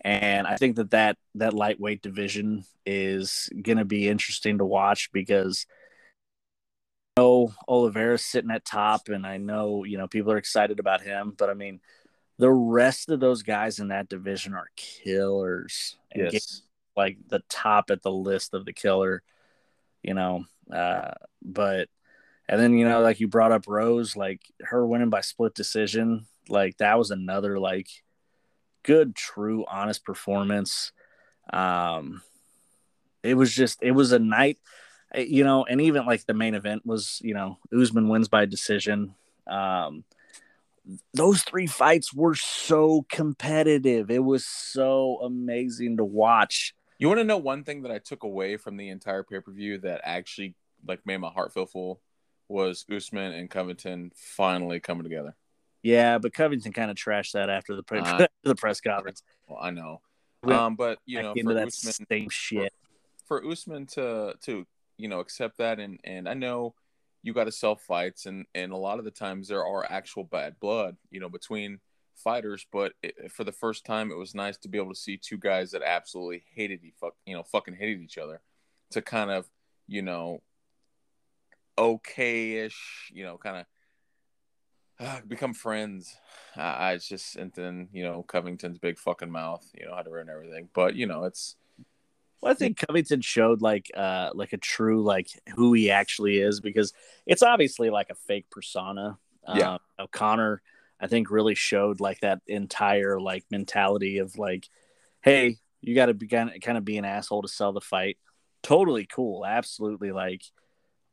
And 0.02 0.47
I 0.47 0.56
think 0.56 0.76
that 0.76 0.90
that 0.90 1.16
that 1.37 1.54
lightweight 1.54 2.02
division 2.02 2.64
is 2.85 3.49
going 3.62 3.78
to 3.78 3.87
be 3.87 4.09
interesting 4.09 4.59
to 4.59 4.64
watch 4.64 5.11
because 5.12 5.66
I 7.16 7.23
know 7.23 7.54
Oliveira's 7.66 8.25
sitting 8.25 8.50
at 8.50 8.66
top, 8.66 9.09
and 9.09 9.26
I 9.26 9.38
know 9.38 9.85
you 9.85 9.97
know 9.97 10.06
people 10.06 10.33
are 10.33 10.38
excited 10.38 10.78
about 10.78 11.00
him, 11.00 11.33
but 11.37 11.49
I 11.49 11.54
mean 11.54 11.80
the 12.38 12.50
rest 12.50 13.09
of 13.09 13.21
those 13.21 13.43
guys 13.43 13.78
in 13.78 13.88
that 13.88 14.09
division 14.09 14.55
are 14.55 14.69
killers. 14.76 15.97
And 16.12 16.33
yes. 16.33 16.62
like 16.97 17.19
the 17.28 17.43
top 17.49 17.90
at 17.90 18.02
the 18.02 18.12
list 18.12 18.55
of 18.55 18.64
the 18.64 18.73
killer, 18.73 19.23
you 20.02 20.14
know. 20.14 20.45
Uh, 20.73 21.12
but 21.43 21.88
and 22.49 22.61
then 22.61 22.75
you 22.75 22.88
know, 22.88 23.00
like 23.00 23.21
you 23.21 23.28
brought 23.28 23.52
up 23.52 23.66
Rose, 23.66 24.16
like 24.16 24.43
her 24.61 24.87
winning 24.87 25.11
by 25.11 25.21
split 25.21 25.55
decision, 25.55 26.26
like 26.49 26.76
that 26.78 26.99
was 26.99 27.11
another 27.11 27.59
like 27.59 27.88
good, 28.83 29.14
true, 29.14 29.64
honest 29.69 30.05
performance. 30.05 30.93
Um, 31.52 32.23
it 33.23 33.35
was 33.35 33.52
just 33.52 33.83
it 33.83 33.93
was 33.93 34.12
a 34.12 34.19
night, 34.19 34.59
eh, 35.12 35.26
you 35.28 35.45
know, 35.45 35.64
and 35.64 35.81
even 35.81 36.07
like 36.07 36.25
the 36.26 36.35
main 36.35 36.55
event 36.55 36.87
was, 36.87 37.21
you 37.23 37.35
know, 37.35 37.59
Usman 37.76 38.09
wins 38.09 38.28
by 38.28 38.47
decision. 38.47 39.14
Um, 39.47 40.05
those 41.14 41.43
three 41.43 41.66
fights 41.66 42.14
were 42.14 42.35
so 42.35 43.05
competitive. 43.11 44.11
It 44.11 44.25
was 44.25 44.47
so 44.47 45.21
amazing 45.23 45.97
to 45.99 46.05
watch. 46.05 46.75
You 46.99 47.09
want 47.09 47.21
to 47.21 47.25
know 47.25 47.37
one 47.37 47.64
thing 47.64 47.83
that 47.83 47.93
I 47.93 47.99
took 47.99 48.23
away 48.23 48.57
from 48.57 48.76
the 48.76 48.88
entire 48.88 49.23
pay 49.23 49.40
per 49.40 49.52
view 49.52 49.78
that 49.78 50.00
actually 50.05 50.55
like 50.87 51.05
made 51.05 51.19
my 51.19 51.31
heart 51.31 51.52
feel 51.52 51.66
full 51.66 52.00
was 52.49 52.85
Usman 52.90 53.33
and 53.33 53.50
Covington 53.50 54.12
finally 54.14 54.81
coming 54.81 55.02
together. 55.02 55.35
Yeah, 55.83 56.19
but 56.19 56.33
Covington 56.33 56.73
kind 56.73 56.90
of 56.90 56.97
trashed 56.97 57.33
that 57.33 57.50
after 57.50 57.76
the 57.76 57.83
pre- 57.83 58.00
uh, 58.00 58.26
the 58.45 58.55
press 58.55 58.81
conference. 58.81 59.23
Well, 59.47 59.59
I 59.61 59.71
know, 59.71 60.00
um, 60.45 60.76
but 60.76 60.99
you 61.07 61.23
know, 61.23 61.35
for 61.35 61.59
Usman, 61.59 62.07
same 62.09 62.28
shit. 62.31 62.73
For, 63.25 63.40
for 63.40 63.50
Usman 63.50 63.87
to 63.87 64.35
to 64.43 64.66
you 64.97 65.09
know 65.09 65.21
accept 65.21 65.59
that, 65.59 65.78
and 65.78 66.00
and 66.05 66.28
I 66.28 66.35
know 66.35 66.75
you 67.26 67.33
got 67.33 67.45
to 67.45 67.52
sell 67.52 67.75
fights, 67.75 68.26
and 68.26 68.47
and 68.54 68.71
a 68.71 68.76
lot 68.76 69.00
of 69.00 69.04
the 69.04 69.11
times 69.11 69.49
there 69.49 69.66
are 69.66 69.85
actual 69.90 70.23
bad 70.23 70.61
blood, 70.61 70.97
you 71.11 71.18
know, 71.18 71.28
between 71.28 71.80
fighters. 72.14 72.64
But 72.71 72.92
it, 73.02 73.33
for 73.33 73.42
the 73.42 73.50
first 73.50 73.85
time, 73.85 74.12
it 74.12 74.16
was 74.16 74.33
nice 74.33 74.56
to 74.59 74.68
be 74.68 74.78
able 74.78 74.95
to 74.95 75.00
see 75.00 75.16
two 75.16 75.37
guys 75.37 75.73
that 75.73 75.83
absolutely 75.83 76.45
hated 76.54 76.85
each, 76.85 76.95
you 77.26 77.35
know, 77.35 77.42
fucking 77.42 77.75
hated 77.75 78.00
each 78.00 78.16
other, 78.16 78.40
to 78.92 79.02
kind 79.02 79.33
of, 79.33 79.50
you 79.88 80.02
know, 80.02 80.40
okay-ish, 81.76 83.11
you 83.12 83.25
know, 83.25 83.37
kind 83.37 83.56
of. 83.59 83.66
Uh, 84.99 85.21
become 85.28 85.52
friends. 85.52 86.16
Uh, 86.56 86.62
I 86.62 86.97
just 86.97 87.37
and 87.37 87.52
then 87.52 87.88
you 87.92 88.02
know 88.02 88.23
Covington's 88.23 88.78
big 88.78 88.99
fucking 88.99 89.30
mouth, 89.30 89.68
you 89.78 89.85
know 89.85 89.95
how 89.95 90.00
to 90.00 90.09
ruin 90.09 90.30
everything. 90.30 90.71
But 90.73 90.95
you 90.95 91.06
know 91.06 91.25
it's 91.25 91.56
well, 92.40 92.52
I 92.52 92.55
think 92.55 92.78
Covington 92.78 93.21
showed 93.21 93.62
like 93.62 93.90
uh 93.97 94.31
like 94.35 94.52
a 94.52 94.59
true 94.59 95.02
like 95.02 95.28
who 95.55 95.73
he 95.73 95.90
actually 95.90 96.38
is 96.38 96.61
because 96.61 96.93
it's 97.26 97.43
obviously 97.43 97.90
like 97.90 98.11
a 98.11 98.14
fake 98.14 98.47
persona. 98.50 99.19
Yeah. 99.49 99.78
Uh, 99.99 100.07
Conor, 100.11 100.61
I 101.00 101.07
think, 101.07 101.31
really 101.31 101.55
showed 101.55 102.00
like 102.00 102.21
that 102.21 102.40
entire 102.47 103.21
like 103.21 103.45
mentality 103.50 104.19
of 104.19 104.37
like, 104.37 104.69
hey, 105.21 105.59
you 105.81 105.95
got 105.95 106.07
to 106.07 106.14
be 106.14 106.26
kind 106.26 106.50
of, 106.50 106.61
kind 106.61 106.76
of 106.76 106.85
be 106.85 106.99
an 106.99 107.05
asshole 107.05 107.43
to 107.43 107.49
sell 107.49 107.73
the 107.73 107.81
fight. 107.81 108.19
Totally 108.62 109.07
cool, 109.07 109.47
absolutely 109.47 110.11
like 110.11 110.43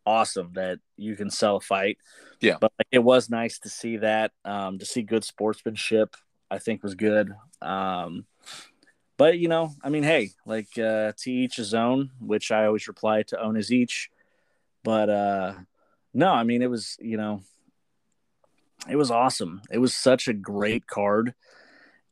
awesome 0.05 0.51
that 0.53 0.79
you 0.97 1.15
can 1.15 1.29
sell 1.29 1.57
a 1.57 1.61
fight. 1.61 1.97
Yeah, 2.41 2.57
but 2.59 2.73
like, 2.79 2.87
it 2.91 3.03
was 3.03 3.29
nice 3.29 3.59
to 3.59 3.69
see 3.69 3.97
that. 3.97 4.31
Um, 4.43 4.79
to 4.79 4.85
see 4.85 5.03
good 5.03 5.23
sportsmanship, 5.23 6.15
I 6.49 6.57
think 6.57 6.81
was 6.81 6.95
good. 6.95 7.31
Um, 7.61 8.25
but 9.17 9.37
you 9.37 9.47
know, 9.47 9.73
I 9.83 9.89
mean, 9.89 10.03
hey, 10.03 10.31
like 10.45 10.77
uh, 10.77 11.13
to 11.17 11.31
each 11.31 11.57
his 11.57 11.73
own, 11.73 12.11
which 12.19 12.51
I 12.51 12.65
always 12.65 12.87
reply 12.87 13.23
to 13.23 13.41
own 13.41 13.57
is 13.57 13.71
each. 13.71 14.09
But 14.83 15.09
uh, 15.09 15.53
no, 16.13 16.31
I 16.31 16.43
mean, 16.43 16.61
it 16.61 16.69
was 16.69 16.97
you 16.99 17.17
know, 17.17 17.41
it 18.89 18.95
was 18.95 19.11
awesome. 19.11 19.61
It 19.71 19.77
was 19.77 19.95
such 19.95 20.27
a 20.27 20.33
great 20.33 20.87
card, 20.87 21.33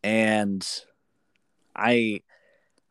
and 0.03 0.65
I, 1.75 2.21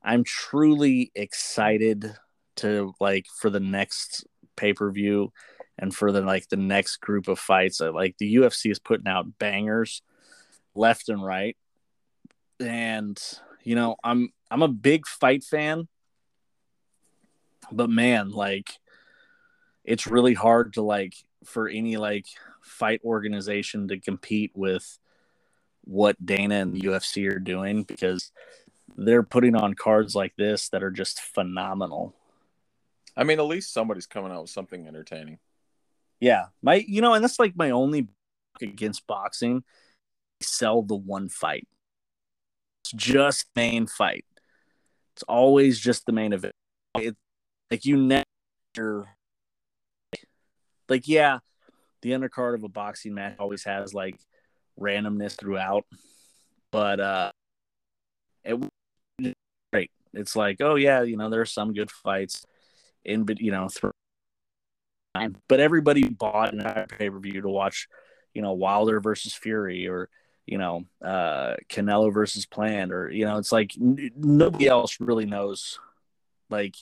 I'm 0.03 0.25
truly 0.25 1.13
excited 1.15 2.15
to 2.57 2.95
like 3.01 3.27
for 3.41 3.49
the 3.49 3.61
next 3.61 4.27
pay 4.57 4.73
per 4.73 4.91
view 4.91 5.33
and 5.79 5.95
for 5.95 6.13
the 6.13 6.21
like 6.21 6.49
the 6.49 6.57
next 6.57 6.99
group 6.99 7.29
of 7.29 7.39
fights. 7.39 7.81
Like 7.81 8.17
the 8.19 8.35
UFC 8.37 8.71
is 8.71 8.79
putting 8.79 9.09
out 9.09 9.39
bangers 9.39 10.03
left 10.75 11.09
and 11.09 11.25
right, 11.25 11.57
and 12.59 13.21
you 13.63 13.75
know, 13.75 13.97
I'm 14.03 14.33
I'm 14.51 14.63
a 14.63 14.69
big 14.69 15.07
fight 15.07 15.45
fan, 15.45 15.89
but 17.71 17.91
man, 17.91 18.31
like 18.31 18.71
it's 19.85 20.07
really 20.07 20.35
hard 20.35 20.75
to 20.75 20.83
like 20.83 21.15
for 21.45 21.69
any 21.69 21.97
like 21.97 22.27
fight 22.63 23.01
organization 23.05 23.89
to 23.89 23.99
compete 23.99 24.53
with 24.55 24.99
what 25.85 26.25
Dana 26.25 26.57
and 26.57 26.75
the 26.75 26.83
UFC 26.83 27.31
are 27.31 27.39
doing 27.39 27.85
because 27.85 28.33
they're 28.97 29.23
putting 29.23 29.55
on 29.55 29.75
cards 29.75 30.15
like 30.15 30.35
this 30.37 30.69
that 30.71 30.83
are 30.83 30.91
just 30.91 31.21
phenomenal. 31.21 32.15
I 33.17 33.25
mean, 33.25 33.39
at 33.39 33.47
least 33.47 33.73
somebody's 33.73 34.07
coming 34.07 34.33
out 34.33 34.43
with 34.43 34.51
something 34.51 34.87
entertaining. 34.87 35.39
Yeah, 36.21 36.47
my 36.63 36.85
you 36.87 37.01
know, 37.01 37.15
and 37.15 37.25
that's 37.25 37.39
like 37.39 37.57
my 37.57 37.71
only 37.71 38.09
against 38.61 39.07
boxing. 39.07 39.65
Sell 40.43 40.83
the 40.83 40.97
one 40.97 41.29
fight 41.29 41.67
just 42.93 43.47
main 43.57 43.87
fight. 43.87 44.25
It's 45.15 45.23
always 45.25 45.79
just 45.79 46.07
the 46.07 46.13
main 46.13 46.33
event. 46.33 46.55
It, 46.97 47.17
like 47.71 47.85
you 47.85 47.97
never 47.97 49.09
like 50.89 51.07
yeah, 51.07 51.39
the 52.03 52.11
undercard 52.11 52.55
of 52.55 52.65
a 52.65 52.69
boxing 52.69 53.15
match 53.15 53.37
always 53.39 53.65
has 53.65 53.95
like 53.95 54.17
randomness 54.79 55.39
throughout, 55.39 55.85
but 56.73 57.01
uh, 57.01 57.33
it 58.45 58.59
great. 59.73 59.91
It's 60.13 60.35
like 60.35 60.59
oh 60.61 60.75
yeah, 60.75 61.03
you 61.03 61.17
know 61.17 61.31
there 61.31 61.41
are 61.41 61.47
some 61.47 61.73
good 61.73 61.91
fights 61.91 62.45
in, 63.05 63.25
but 63.25 63.41
you 63.41 63.53
know 63.53 63.69
through 63.69 63.93
but 65.49 65.61
everybody 65.61 66.09
bought 66.09 66.55
an 66.55 66.87
pay 66.89 67.11
per 67.11 67.19
view 67.19 67.41
to 67.41 67.49
watch, 67.49 67.89
you 68.35 68.43
know 68.43 68.53
Wilder 68.53 69.01
versus 69.01 69.33
Fury 69.33 69.87
or 69.87 70.09
you 70.51 70.59
know, 70.59 70.85
uh, 71.01 71.55
Canelo 71.69 72.13
versus 72.13 72.45
Plant, 72.45 72.93
or 72.93 73.09
you 73.09 73.25
know, 73.25 73.39
it's 73.39 73.53
like 73.53 73.71
n- 73.81 74.11
nobody 74.17 74.67
else 74.67 74.97
really 74.99 75.25
knows, 75.25 75.79
like, 76.51 76.75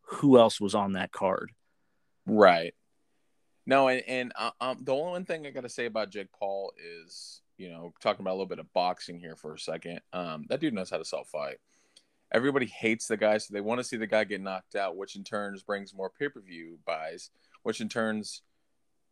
who 0.00 0.36
else 0.36 0.60
was 0.60 0.74
on 0.74 0.94
that 0.94 1.12
card. 1.12 1.52
Right. 2.26 2.74
No, 3.66 3.86
and, 3.86 4.02
and 4.08 4.32
uh, 4.36 4.50
um, 4.60 4.78
the 4.82 4.92
only 4.92 5.12
one 5.12 5.24
thing 5.24 5.46
I 5.46 5.50
got 5.50 5.62
to 5.62 5.68
say 5.68 5.86
about 5.86 6.10
Jake 6.10 6.32
Paul 6.32 6.72
is, 6.76 7.40
you 7.56 7.70
know, 7.70 7.94
talking 8.00 8.20
about 8.20 8.32
a 8.32 8.38
little 8.38 8.46
bit 8.46 8.58
of 8.58 8.72
boxing 8.72 9.20
here 9.20 9.36
for 9.36 9.54
a 9.54 9.58
second. 9.60 10.00
Um, 10.12 10.46
that 10.48 10.58
dude 10.58 10.74
knows 10.74 10.90
how 10.90 10.98
to 10.98 11.04
sell 11.04 11.22
fight. 11.22 11.58
Everybody 12.32 12.66
hates 12.66 13.06
the 13.06 13.16
guy, 13.16 13.38
so 13.38 13.54
they 13.54 13.60
want 13.60 13.78
to 13.78 13.84
see 13.84 13.96
the 13.96 14.08
guy 14.08 14.24
get 14.24 14.40
knocked 14.40 14.74
out, 14.74 14.96
which 14.96 15.14
in 15.14 15.22
turns 15.22 15.62
brings 15.62 15.94
more 15.94 16.10
pay 16.10 16.28
per 16.28 16.40
view 16.40 16.80
buys, 16.84 17.30
which 17.62 17.80
in 17.80 17.88
turns 17.88 18.42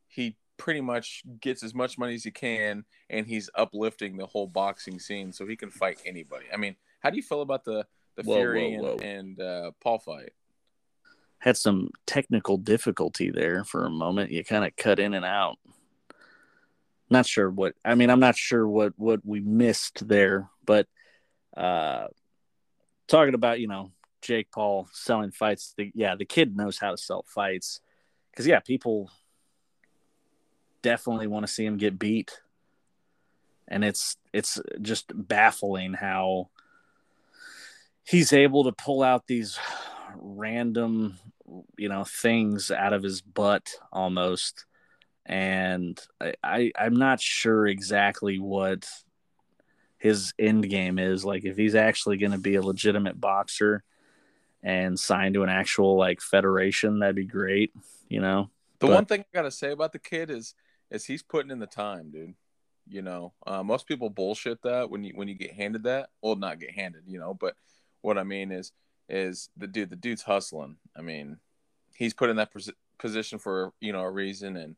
he 0.08 0.36
pretty 0.56 0.80
much 0.80 1.22
gets 1.40 1.62
as 1.62 1.74
much 1.74 1.98
money 1.98 2.14
as 2.14 2.24
he 2.24 2.30
can, 2.30 2.84
and 3.10 3.26
he's 3.26 3.50
uplifting 3.54 4.16
the 4.16 4.26
whole 4.26 4.46
boxing 4.46 4.98
scene 4.98 5.32
so 5.32 5.46
he 5.46 5.56
can 5.56 5.70
fight 5.70 6.00
anybody. 6.04 6.46
I 6.52 6.56
mean, 6.56 6.76
how 7.00 7.10
do 7.10 7.16
you 7.16 7.22
feel 7.22 7.42
about 7.42 7.64
the 7.64 7.86
the 8.16 8.22
whoa, 8.22 8.36
Fury 8.36 8.76
whoa, 8.76 8.82
whoa. 8.82 8.98
and, 9.02 9.38
and 9.38 9.40
uh, 9.40 9.70
Paul 9.80 9.98
fight? 9.98 10.32
Had 11.38 11.56
some 11.56 11.90
technical 12.06 12.56
difficulty 12.56 13.30
there 13.30 13.64
for 13.64 13.84
a 13.84 13.90
moment. 13.90 14.30
You 14.30 14.44
kind 14.44 14.64
of 14.64 14.76
cut 14.76 15.00
in 15.00 15.14
and 15.14 15.24
out. 15.24 15.58
Not 17.10 17.26
sure 17.26 17.50
what 17.50 17.74
I 17.84 17.94
mean. 17.94 18.10
I'm 18.10 18.20
not 18.20 18.36
sure 18.36 18.66
what 18.66 18.94
what 18.96 19.20
we 19.24 19.40
missed 19.40 20.06
there, 20.08 20.48
but 20.64 20.86
uh, 21.56 22.06
talking 23.08 23.34
about 23.34 23.60
you 23.60 23.68
know 23.68 23.92
Jake 24.22 24.50
Paul 24.50 24.88
selling 24.92 25.32
fights. 25.32 25.74
The, 25.76 25.90
yeah, 25.94 26.14
the 26.14 26.24
kid 26.24 26.56
knows 26.56 26.78
how 26.78 26.92
to 26.92 26.96
sell 26.96 27.24
fights 27.26 27.80
because 28.30 28.46
yeah, 28.46 28.60
people 28.60 29.10
definitely 30.82 31.26
want 31.26 31.46
to 31.46 31.52
see 31.52 31.64
him 31.64 31.76
get 31.76 31.98
beat. 31.98 32.40
And 33.68 33.84
it's 33.84 34.16
it's 34.32 34.60
just 34.80 35.12
baffling 35.14 35.94
how 35.94 36.50
he's 38.04 38.32
able 38.32 38.64
to 38.64 38.72
pull 38.72 39.02
out 39.02 39.26
these 39.26 39.58
random, 40.16 41.18
you 41.78 41.88
know, 41.88 42.04
things 42.04 42.70
out 42.70 42.92
of 42.92 43.02
his 43.02 43.22
butt 43.22 43.70
almost. 43.92 44.66
And 45.24 45.98
I, 46.20 46.34
I 46.42 46.72
I'm 46.78 46.96
not 46.96 47.20
sure 47.20 47.66
exactly 47.66 48.38
what 48.38 48.86
his 49.98 50.34
end 50.38 50.68
game 50.68 50.98
is. 50.98 51.24
Like 51.24 51.44
if 51.44 51.56
he's 51.56 51.76
actually 51.76 52.18
going 52.18 52.32
to 52.32 52.38
be 52.38 52.56
a 52.56 52.62
legitimate 52.62 53.20
boxer 53.20 53.84
and 54.62 54.98
signed 54.98 55.34
to 55.34 55.44
an 55.44 55.48
actual 55.48 55.96
like 55.96 56.20
federation, 56.20 56.98
that'd 56.98 57.16
be 57.16 57.24
great. 57.24 57.72
You 58.08 58.20
know. 58.20 58.50
The 58.80 58.88
but, 58.88 58.94
one 58.94 59.04
thing 59.06 59.20
I 59.20 59.24
gotta 59.32 59.52
say 59.52 59.70
about 59.70 59.92
the 59.92 60.00
kid 60.00 60.28
is 60.28 60.56
is 60.92 61.04
he's 61.04 61.22
putting 61.22 61.50
in 61.50 61.58
the 61.58 61.66
time, 61.66 62.10
dude. 62.10 62.34
You 62.88 63.02
know, 63.02 63.32
uh, 63.46 63.62
most 63.62 63.86
people 63.86 64.10
bullshit 64.10 64.62
that 64.62 64.90
when 64.90 65.04
you 65.04 65.12
when 65.14 65.28
you 65.28 65.34
get 65.34 65.52
handed 65.52 65.84
that. 65.84 66.10
Well, 66.20 66.36
not 66.36 66.60
get 66.60 66.72
handed, 66.72 67.02
you 67.06 67.18
know. 67.18 67.34
But 67.34 67.54
what 68.00 68.18
I 68.18 68.24
mean 68.24 68.52
is, 68.52 68.72
is 69.08 69.48
the 69.56 69.66
dude, 69.66 69.90
the 69.90 69.96
dude's 69.96 70.22
hustling. 70.22 70.76
I 70.96 71.00
mean, 71.00 71.38
he's 71.94 72.14
put 72.14 72.30
in 72.30 72.36
that 72.36 72.52
pos- 72.52 72.70
position 72.98 73.38
for 73.38 73.72
you 73.80 73.92
know 73.92 74.00
a 74.00 74.10
reason, 74.10 74.56
and 74.56 74.76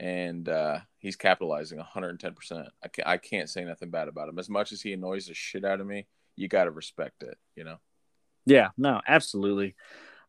and 0.00 0.48
uh, 0.48 0.80
he's 0.98 1.16
capitalizing 1.16 1.78
110. 1.78 2.34
percent 2.34 2.68
I 2.82 2.88
can't, 2.88 3.08
I 3.08 3.16
can't 3.18 3.50
say 3.50 3.64
nothing 3.64 3.90
bad 3.90 4.08
about 4.08 4.28
him. 4.28 4.38
As 4.38 4.48
much 4.48 4.72
as 4.72 4.80
he 4.80 4.92
annoys 4.92 5.26
the 5.26 5.34
shit 5.34 5.64
out 5.64 5.80
of 5.80 5.86
me, 5.86 6.06
you 6.36 6.48
got 6.48 6.64
to 6.64 6.70
respect 6.70 7.22
it. 7.22 7.36
You 7.54 7.64
know. 7.64 7.76
Yeah. 8.46 8.70
No. 8.76 9.00
Absolutely. 9.06 9.74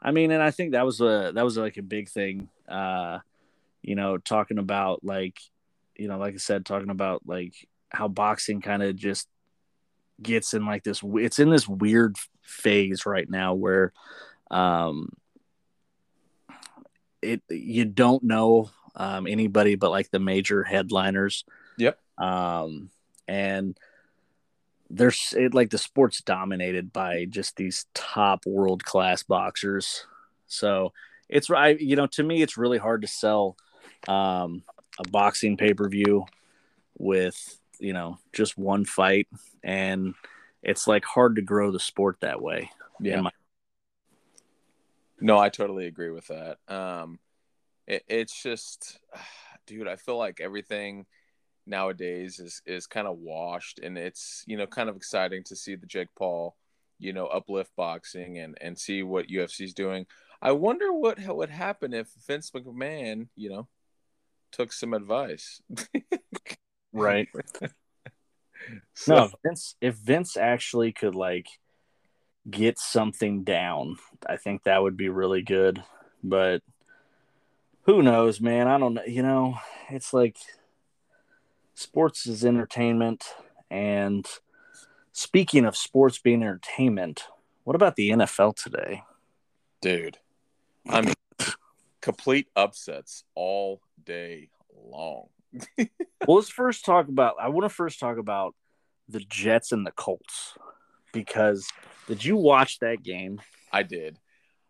I 0.02 0.12
mean, 0.12 0.32
and 0.32 0.44
I 0.44 0.52
think 0.52 0.74
that 0.74 0.86
was 0.86 1.02
a 1.02 1.32
that 1.34 1.44
was 1.44 1.58
like 1.58 1.78
a 1.78 1.82
big 1.82 2.10
thing. 2.10 2.50
Uh, 2.68 3.20
you 3.86 3.96
know, 3.96 4.18
talking 4.18 4.58
about 4.58 5.04
like, 5.04 5.40
you 5.96 6.08
know, 6.08 6.18
like 6.18 6.34
I 6.34 6.38
said, 6.38 6.66
talking 6.66 6.90
about 6.90 7.22
like 7.26 7.54
how 7.90 8.08
boxing 8.08 8.60
kind 8.60 8.82
of 8.82 8.96
just 8.96 9.28
gets 10.22 10.56
in 10.56 10.66
like 10.66 10.84
this. 10.84 11.02
It's 11.04 11.38
in 11.38 11.52
this 11.52 11.68
weird 11.68 12.18
phase 12.42 13.06
right 13.06 13.30
now 13.30 13.54
where, 13.54 13.94
um, 14.50 15.10
it 17.22 17.42
you 17.50 17.86
don't 17.86 18.24
know 18.24 18.70
um, 18.96 19.28
anybody 19.28 19.76
but 19.76 19.92
like 19.92 20.10
the 20.10 20.20
major 20.20 20.64
headliners. 20.64 21.46
Yep. 21.78 22.00
Um, 22.18 22.90
and 23.28 23.78
there's 24.90 25.34
it 25.38 25.54
like 25.54 25.70
the 25.70 25.78
sport's 25.78 26.22
dominated 26.22 26.92
by 26.92 27.26
just 27.26 27.56
these 27.56 27.86
top 27.94 28.46
world 28.48 28.84
class 28.84 29.22
boxers. 29.22 30.06
So 30.48 30.94
it's 31.30 31.50
right, 31.50 31.80
you 31.80 31.96
know, 31.96 32.08
to 32.08 32.24
me, 32.24 32.42
it's 32.42 32.58
really 32.58 32.78
hard 32.78 33.02
to 33.04 33.08
sell 33.08 33.58
um, 34.08 34.64
a 35.00 35.10
boxing 35.10 35.58
pay 35.58 35.74
per 35.74 35.88
view 35.90 36.26
with 36.98 37.60
you 37.80 37.94
know 37.94 38.18
just 38.34 38.58
one 38.58 38.86
fight, 38.86 39.28
and 39.64 40.14
it's 40.64 40.88
like 40.88 41.06
hard 41.06 41.36
to 41.36 41.42
grow 41.42 41.72
the 41.72 41.80
sport 41.80 42.18
that 42.22 42.42
way. 42.42 42.70
Yeah. 43.00 43.22
My- 43.22 43.32
no, 45.22 45.38
I 45.38 45.50
totally 45.50 45.88
agree 45.88 46.10
with 46.10 46.28
that. 46.28 46.58
Um, 46.68 47.20
it, 47.88 48.04
it's 48.08 48.42
just, 48.42 49.00
dude, 49.68 49.88
I 49.88 49.96
feel 49.96 50.18
like 50.18 50.42
everything 50.42 51.06
nowadays 51.68 52.40
is 52.40 52.62
is 52.66 52.88
kind 52.88 53.08
of 53.08 53.18
washed, 53.18 53.80
and 53.80 53.98
it's 53.98 54.44
you 54.48 54.58
know 54.58 54.68
kind 54.68 54.90
of 54.90 54.96
exciting 54.96 55.44
to 55.46 55.56
see 55.56 55.76
the 55.76 55.88
Jake 55.88 56.10
Paul, 56.18 56.56
you 57.00 57.14
know, 57.14 57.28
uplift 57.28 57.72
boxing 57.76 58.40
and 58.40 58.58
and 58.62 58.78
see 58.78 59.04
what 59.04 59.28
UFC's 59.28 59.74
doing. 59.74 60.06
I 60.42 60.52
wonder 60.52 60.94
what 60.94 61.18
would 61.20 61.50
happen 61.50 61.94
if 61.94 62.08
Vince 62.28 62.52
McMahon, 62.52 63.30
you 63.36 63.50
know, 63.50 63.68
took 64.56 64.72
some 64.72 64.94
advice. 64.94 65.62
right. 66.94 67.28
so. 68.94 69.16
No, 69.16 69.30
Vince. 69.44 69.76
If 69.82 69.96
Vince 69.96 70.38
actually 70.38 70.94
could 70.94 71.16
like 71.16 71.48
get 72.50 72.80
something 72.80 73.44
down, 73.44 73.98
I 74.28 74.38
think 74.38 74.64
that 74.64 74.82
would 74.82 74.96
be 74.96 75.10
really 75.10 75.42
good. 75.42 75.84
But 76.24 76.62
who 77.84 78.02
knows, 78.02 78.40
man? 78.40 78.68
I 78.68 78.78
don't 78.78 78.94
know. 78.94 79.04
You 79.06 79.24
know, 79.24 79.58
it's 79.90 80.14
like 80.14 80.38
sports 81.74 82.26
is 82.26 82.46
entertainment. 82.46 83.26
And 83.70 84.26
speaking 85.12 85.66
of 85.66 85.76
sports 85.76 86.18
being 86.20 86.42
entertainment, 86.42 87.24
what 87.64 87.76
about 87.76 87.96
the 87.96 88.12
NFL 88.12 88.56
today? 88.56 89.04
Dude, 89.82 90.18
I 90.88 91.02
mean, 91.02 91.15
complete 92.06 92.48
upsets 92.56 93.24
all 93.34 93.82
day 94.06 94.50
long. 94.76 95.26
well, 95.80 95.88
let's 96.38 96.50
first 96.50 96.86
talk 96.86 97.08
about. 97.08 97.38
I 97.42 97.50
want 97.50 97.66
to 97.66 97.70
first 97.70 98.00
talk 98.00 98.20
about 98.20 98.54
the 99.10 99.22
Jets 99.22 99.72
and 99.72 99.86
the 99.88 99.92
Colts 99.92 100.56
because 101.14 101.68
did 102.08 102.24
you 102.24 102.38
watch 102.38 102.78
that 102.80 103.02
game? 103.02 103.42
I 103.72 103.82
did. 103.82 104.20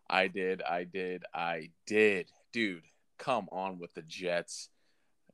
I 0.08 0.28
did. 0.28 0.62
I 0.62 0.84
did. 0.84 1.24
I 1.34 1.68
did. 1.86 2.30
Dude, 2.54 2.84
come 3.18 3.48
on 3.52 3.78
with 3.78 3.92
the 3.92 4.02
Jets. 4.02 4.70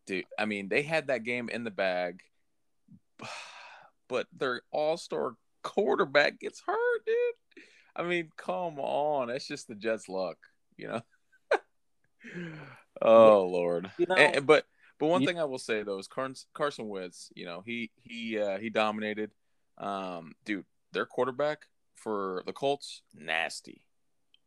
Dude, 0.04 0.24
I 0.36 0.46
mean, 0.46 0.68
they 0.68 0.82
had 0.82 1.06
that 1.06 1.22
game 1.22 1.48
in 1.48 1.62
the 1.62 1.70
bag, 1.70 2.18
but 4.08 4.26
their 4.36 4.62
all 4.72 4.96
star 4.96 5.34
quarterback 5.62 6.40
gets 6.40 6.62
hurt, 6.66 7.06
dude. 7.06 7.64
I 7.94 8.02
mean, 8.02 8.30
come 8.36 8.80
on. 8.80 9.28
That's 9.28 9.46
just 9.46 9.68
the 9.68 9.76
Jets' 9.76 10.08
luck, 10.08 10.38
you 10.76 10.88
know? 10.88 11.02
Oh, 13.00 13.46
Lord. 13.46 13.90
You 13.98 14.06
know, 14.08 14.14
and, 14.14 14.46
but 14.46 14.66
but 14.98 15.06
one 15.06 15.22
you, 15.22 15.26
thing 15.26 15.38
I 15.38 15.44
will 15.44 15.58
say 15.58 15.82
though 15.82 15.98
is 15.98 16.08
Carson, 16.08 16.48
Carson 16.54 16.88
Wentz, 16.88 17.30
you 17.34 17.44
know, 17.44 17.62
he 17.64 17.90
he 18.02 18.38
uh, 18.38 18.58
he 18.58 18.70
dominated. 18.70 19.30
Um, 19.78 20.32
dude, 20.44 20.64
their 20.92 21.06
quarterback 21.06 21.66
for 21.96 22.42
the 22.46 22.52
Colts, 22.52 23.02
nasty, 23.14 23.82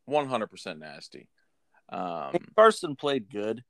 one 0.06 0.28
hundred 0.28 0.48
percent 0.48 0.80
nasty. 0.80 1.30
Um, 1.90 2.36
Carson 2.56 2.96
played 2.96 3.30
good. 3.32 3.64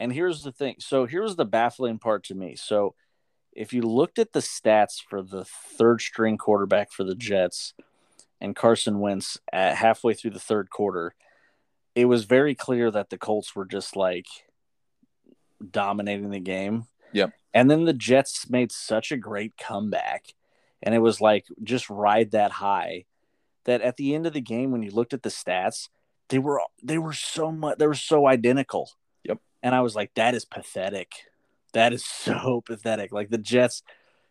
And 0.00 0.12
here's 0.12 0.42
the 0.42 0.50
thing. 0.50 0.76
So 0.80 1.06
here's 1.06 1.36
the 1.36 1.44
baffling 1.44 2.00
part 2.00 2.24
to 2.24 2.34
me. 2.34 2.56
So 2.56 2.96
if 3.52 3.72
you 3.72 3.82
looked 3.82 4.18
at 4.18 4.32
the 4.32 4.40
stats 4.40 5.00
for 5.00 5.22
the 5.22 5.44
third 5.44 6.00
string 6.00 6.38
quarterback 6.38 6.90
for 6.90 7.04
the 7.04 7.14
Jets 7.14 7.72
and 8.40 8.56
Carson 8.56 8.98
Wentz 8.98 9.38
at 9.52 9.76
halfway 9.76 10.14
through 10.14 10.32
the 10.32 10.40
third 10.40 10.70
quarter, 10.70 11.14
it 11.94 12.06
was 12.06 12.24
very 12.24 12.54
clear 12.54 12.90
that 12.90 13.10
the 13.10 13.18
Colts 13.18 13.54
were 13.54 13.64
just 13.64 13.96
like 13.96 14.26
dominating 15.70 16.30
the 16.30 16.40
game. 16.40 16.86
Yep. 17.12 17.32
And 17.54 17.70
then 17.70 17.84
the 17.84 17.92
Jets 17.92 18.48
made 18.48 18.72
such 18.72 19.12
a 19.12 19.16
great 19.16 19.56
comeback. 19.56 20.34
And 20.82 20.94
it 20.94 20.98
was 20.98 21.20
like 21.20 21.46
just 21.62 21.90
ride 21.90 22.32
that 22.32 22.52
high 22.52 23.04
that 23.64 23.82
at 23.82 23.96
the 23.96 24.14
end 24.14 24.26
of 24.26 24.32
the 24.32 24.40
game, 24.40 24.72
when 24.72 24.82
you 24.82 24.90
looked 24.90 25.12
at 25.12 25.22
the 25.22 25.28
stats, 25.28 25.88
they 26.28 26.38
were 26.38 26.60
they 26.82 26.98
were 26.98 27.12
so 27.12 27.52
much 27.52 27.78
they 27.78 27.86
were 27.86 27.94
so 27.94 28.26
identical. 28.26 28.90
Yep. 29.24 29.38
And 29.62 29.74
I 29.74 29.80
was 29.80 29.94
like, 29.94 30.14
that 30.14 30.34
is 30.34 30.44
pathetic. 30.44 31.12
That 31.72 31.92
is 31.92 32.04
so 32.06 32.62
pathetic. 32.64 33.12
Like 33.12 33.30
the 33.30 33.38
Jets, 33.38 33.82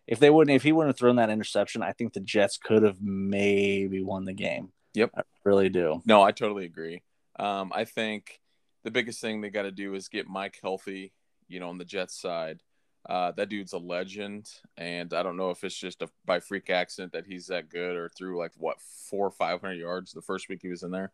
if 0.08 0.20
they 0.20 0.30
wouldn't, 0.30 0.56
if 0.56 0.64
he 0.64 0.72
wouldn't 0.72 0.96
have 0.96 1.00
thrown 1.00 1.18
that 1.18 1.30
interception, 1.30 1.84
I 1.84 1.94
think 1.94 2.14
the 2.14 2.20
Jets 2.20 2.58
could 2.58 2.84
have 2.84 3.02
maybe 3.02 4.02
won 4.02 4.26
the 4.26 4.34
game. 4.34 4.72
Yep. 4.94 5.12
I 5.16 5.22
really 5.46 5.70
do. 5.70 6.02
No, 6.06 6.22
I 6.22 6.32
totally 6.32 6.66
agree. 6.66 7.02
Um, 7.42 7.72
I 7.74 7.86
think 7.86 8.40
the 8.84 8.92
biggest 8.92 9.20
thing 9.20 9.42
they 9.42 9.50
got 9.50 9.64
to 9.64 9.72
do 9.72 9.96
is 9.96 10.08
get 10.08 10.30
Mike 10.30 10.60
healthy. 10.62 11.12
You 11.48 11.60
know, 11.60 11.70
on 11.70 11.78
the 11.78 11.86
Jets 11.86 12.16
side, 12.16 12.62
uh, 13.10 13.32
that 13.32 13.50
dude's 13.50 13.74
a 13.74 13.78
legend, 13.78 14.48
and 14.78 15.14
I 15.14 15.24
don't 15.24 15.36
know 15.36 15.50
if 15.50 15.64
it's 15.64 15.76
just 15.76 16.02
a, 16.02 16.10
by 16.24 16.40
freak 16.40 16.70
accident 16.70 17.14
that 17.14 17.26
he's 17.26 17.48
that 17.48 17.70
good, 17.70 17.98
or 17.98 18.10
through 18.10 18.38
like 18.38 18.52
what 18.56 18.80
four 18.80 19.28
or 19.28 19.32
five 19.32 19.60
hundred 19.60 19.80
yards 19.80 20.12
the 20.12 20.22
first 20.22 20.48
week 20.48 20.60
he 20.62 20.70
was 20.70 20.84
in 20.84 20.92
there. 20.92 21.12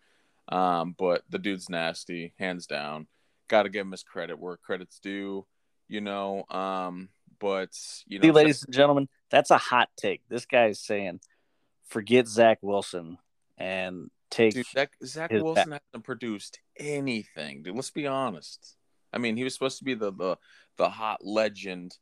Um, 0.50 0.96
but 0.98 1.24
the 1.30 1.40
dude's 1.40 1.70
nasty, 1.70 2.34
hands 2.38 2.68
down. 2.68 3.08
Got 3.48 3.64
to 3.64 3.70
give 3.70 3.86
him 3.86 3.92
his 3.92 4.04
credit 4.04 4.38
where 4.38 4.58
credit's 4.58 5.00
due, 5.00 5.46
you 5.88 6.02
know. 6.02 6.46
Um, 6.50 7.10
but 7.40 7.70
you 8.06 8.20
know, 8.20 8.28
See, 8.28 8.32
ladies 8.32 8.64
and 8.64 8.74
gentlemen, 8.74 9.08
that's 9.32 9.52
a 9.52 9.58
hot 9.58 9.90
take. 9.96 10.22
This 10.28 10.46
guy 10.46 10.68
is 10.68 10.80
saying, 10.80 11.22
forget 11.86 12.28
Zach 12.28 12.60
Wilson 12.62 13.18
and 13.58 14.10
take 14.30 14.54
dude, 14.54 14.66
Zach, 14.68 14.92
Zach 15.04 15.32
Wilson 15.32 15.72
back. 15.72 15.82
hasn't 15.92 16.06
produced 16.06 16.60
anything, 16.78 17.64
dude. 17.64 17.76
Let's 17.76 17.92
be 17.92 18.08
honest. 18.08 18.76
I 19.14 19.18
mean, 19.18 19.38
he 19.38 19.44
was 19.44 19.54
supposed 19.54 19.80
to 19.80 19.84
be 19.84 19.94
the 19.94 20.12
the, 20.12 20.38
the 20.78 20.90
hot 20.90 21.26
legend 21.26 21.98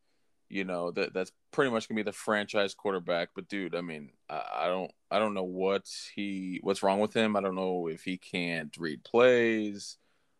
you 0.49 0.63
know 0.63 0.91
that 0.91 1.13
that's 1.13 1.31
pretty 1.51 1.71
much 1.71 1.87
gonna 1.87 1.97
be 1.97 2.03
the 2.03 2.11
franchise 2.11 2.73
quarterback. 2.73 3.29
But 3.35 3.47
dude, 3.47 3.75
I 3.75 3.81
mean, 3.81 4.11
I, 4.29 4.43
I, 4.55 4.67
don't 4.67 4.91
I 5.09 5.19
don't 5.19 5.33
know 5.33 5.43
what 5.43 5.85
he 6.15 6.59
what's 6.61 6.83
wrong 6.83 6.99
with 6.99 7.13
him. 7.13 7.35
I 7.35 7.41
don't 7.41 7.55
know 7.55 7.87
if 7.87 8.03
he 8.03 8.17
can't 8.17 8.75
read 8.77 9.03
plays 9.03 9.97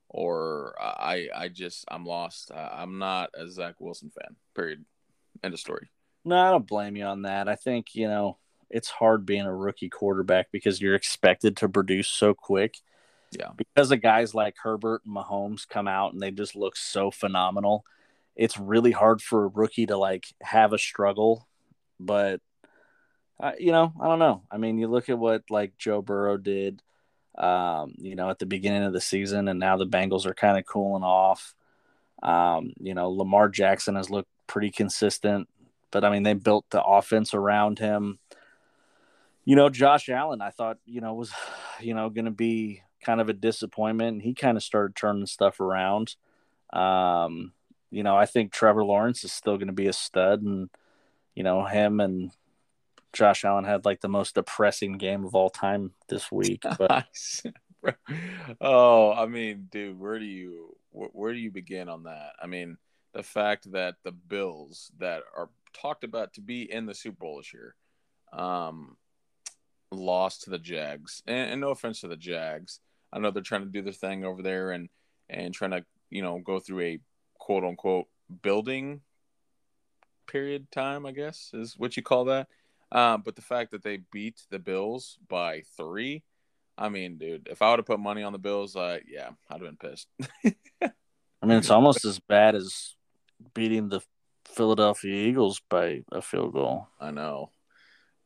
or 0.10 0.76
I 0.80 1.28
I 1.36 1.48
just 1.50 1.86
I'm 1.88 2.06
lost. 2.06 2.52
I, 2.52 2.82
I'm 2.82 2.98
not 2.98 3.32
a 3.36 3.50
Zach 3.50 3.76
Wilson 3.80 4.12
fan. 4.12 4.36
Period. 4.56 4.86
End 5.44 5.54
of 5.54 5.60
story. 5.60 5.90
No, 6.24 6.38
I 6.38 6.52
don't 6.52 6.68
blame 6.68 6.96
you 6.96 7.06
on 7.06 7.24
that. 7.24 7.48
I 7.50 7.56
think 7.56 7.96
you 7.96 8.08
know 8.08 8.38
it's 8.70 8.90
hard 8.90 9.26
being 9.26 9.46
a 9.46 9.56
rookie 9.56 9.90
quarterback 9.90 10.48
because 10.52 10.82
you're 10.82 10.96
expected 10.96 11.58
to 11.58 11.70
produce 11.70 12.08
so 12.08 12.34
quick. 12.34 12.78
Yeah. 13.32 13.50
Because 13.58 13.92
of 13.92 14.02
guys 14.02 14.34
like 14.34 14.56
Herbert 14.62 15.02
and 15.06 15.16
Mahomes 15.16 15.68
come 15.68 15.88
out 15.88 16.14
and 16.14 16.22
they 16.22 16.32
just 16.32 16.56
look 16.56 16.78
so 16.78 17.12
phenomenal 17.12 17.86
it's 18.36 18.60
really 18.60 18.92
hard 18.92 19.22
for 19.22 19.46
a 19.46 19.50
rookie 19.50 19.86
to 19.86 19.98
like 19.98 20.26
have 20.42 20.74
a 20.74 20.78
struggle. 20.78 21.48
But 22.00 22.42
uh, 23.40 23.54
you 23.60 23.72
know, 23.72 23.94
I 24.00 24.08
don't 24.08 24.20
know. 24.20 24.44
I 24.52 24.58
mean, 24.58 24.78
you 24.78 24.88
look 24.88 25.10
at 25.10 25.20
what 25.20 25.44
like 25.50 25.78
Joe 25.78 26.02
Burrow 26.02 26.38
did, 26.38 26.82
um, 27.38 27.94
you 27.98 28.16
know, 28.16 28.30
at 28.30 28.40
the 28.40 28.46
beginning 28.46 28.84
of 28.84 28.94
the 28.94 29.02
season, 29.02 29.48
and 29.48 29.60
now 29.60 29.78
the 29.78 29.88
Bengals 29.88 30.26
are 30.26 30.34
kind 30.34 30.58
of 30.58 30.66
cooling 30.66 31.04
off. 31.04 31.54
Um, 32.24 32.74
you 32.80 32.94
know, 32.94 33.10
Lamar 33.10 33.50
Jackson 33.50 33.96
has 33.96 34.10
looked 34.10 34.30
pretty 34.48 34.72
consistent, 34.72 35.50
but 35.92 36.04
I 36.04 36.12
mean, 36.12 36.24
they 36.24 36.34
built 36.34 36.66
the 36.70 36.84
offense 36.84 37.34
around 37.34 37.80
him. 37.80 38.20
You 39.46 39.56
know, 39.56 39.70
Josh 39.70 40.10
Allen, 40.10 40.42
I 40.42 40.50
thought, 40.50 40.78
you 40.86 41.02
know, 41.02 41.14
was, 41.14 41.32
you 41.80 41.94
know, 41.94 42.10
going 42.10 42.26
to 42.26 42.32
be 42.32 42.82
kind 43.02 43.22
of 43.22 43.30
a 43.30 43.34
disappointment. 43.34 44.24
He 44.24 44.34
kind 44.34 44.58
of 44.58 44.64
started 44.64 44.96
turning 44.96 45.28
stuff 45.28 45.60
around. 45.60 46.16
Um, 46.74 47.54
you 47.92 48.04
know, 48.04 48.18
I 48.18 48.26
think 48.26 48.52
Trevor 48.52 48.84
Lawrence 48.84 49.24
is 49.24 49.32
still 49.32 49.58
going 49.58 49.68
to 49.68 49.74
be 49.74 49.88
a 49.88 49.94
stud, 49.94 50.42
and 50.42 50.70
you 51.36 51.44
know, 51.44 51.64
him 51.64 52.00
and 52.00 52.32
Josh 53.14 53.46
Allen 53.46 53.64
had 53.64 53.86
like 53.86 54.02
the 54.02 54.10
most 54.10 54.36
depressing 54.36 54.98
game 54.98 55.26
of 55.26 55.36
all 55.36 55.50
time 55.50 55.94
this 56.10 56.32
week. 56.32 56.64
But 56.78 57.06
oh, 58.62 59.14
I 59.14 59.28
mean, 59.28 59.68
dude, 59.70 60.00
where 60.00 60.18
do 60.18 60.26
you 60.26 60.76
where, 60.90 61.10
where 61.14 61.34
do 61.34 61.40
you 61.40 61.52
begin 61.52 61.88
on 61.88 62.04
that? 62.04 62.34
I 62.42 62.48
mean, 62.48 62.78
the 63.14 63.24
fact 63.24 63.72
that 63.72 63.96
the 64.04 64.12
Bills 64.12 64.92
that 65.00 65.22
are 65.38 65.50
talked 65.74 66.04
about 66.04 66.34
to 66.34 66.42
be 66.42 66.70
in 66.70 66.86
the 66.86 66.96
Super 66.96 67.18
Bowl 67.20 67.38
this 67.38 67.54
year, 67.54 67.76
um, 68.34 68.98
lost 69.96 70.44
to 70.44 70.50
the 70.50 70.60
Jags. 70.60 71.24
And, 71.26 71.52
and 71.52 71.62
no 71.62 71.70
offense 71.70 72.02
to 72.02 72.08
the 72.08 72.18
Jags, 72.18 72.80
I 73.12 73.20
know 73.20 73.32
they're 73.32 73.44
trying 73.44 73.64
to 73.64 73.72
do 73.72 73.82
their 73.82 73.94
thing 73.94 74.26
over 74.26 74.42
there 74.42 74.72
and 74.72 74.90
and 75.30 75.54
trying 75.54 75.72
to 75.72 75.86
you 76.10 76.22
know 76.22 76.40
go 76.40 76.60
through 76.60 76.82
a 76.82 77.00
quote 77.40 77.64
unquote 77.64 78.08
building 78.42 79.02
period 80.28 80.72
time, 80.72 81.06
I 81.06 81.12
guess 81.12 81.52
is 81.54 81.78
what 81.78 81.96
you 81.96 82.04
call 82.04 82.26
that. 82.26 82.48
Um, 82.92 83.24
but 83.24 83.36
the 83.36 83.42
fact 83.42 83.72
that 83.72 83.84
they 83.84 83.98
beat 84.12 84.42
the 84.50 84.60
Bills 84.60 85.18
by 85.28 85.64
three, 85.76 86.24
I 86.78 86.90
mean, 86.90 87.18
dude, 87.18 87.48
if 87.50 87.62
I 87.62 87.70
would 87.70 87.80
have 87.80 87.86
put 87.86 88.00
money 88.00 88.24
on 88.24 88.34
the 88.34 88.40
Bills, 88.40 88.76
uh, 88.76 89.00
yeah, 89.08 89.30
I'd 89.50 89.62
have 89.62 89.78
been 89.78 89.78
pissed. 89.78 90.08
I 91.42 91.46
mean, 91.46 91.58
it's 91.58 91.70
almost 91.70 92.06
as 92.06 92.20
bad 92.20 92.56
as 92.56 92.96
beating 93.54 93.90
the 93.90 94.02
Philadelphia 94.46 95.28
Eagles 95.28 95.62
by 95.70 96.04
a 96.12 96.22
field 96.22 96.54
goal. 96.54 96.88
I 97.00 97.12
know. 97.12 97.50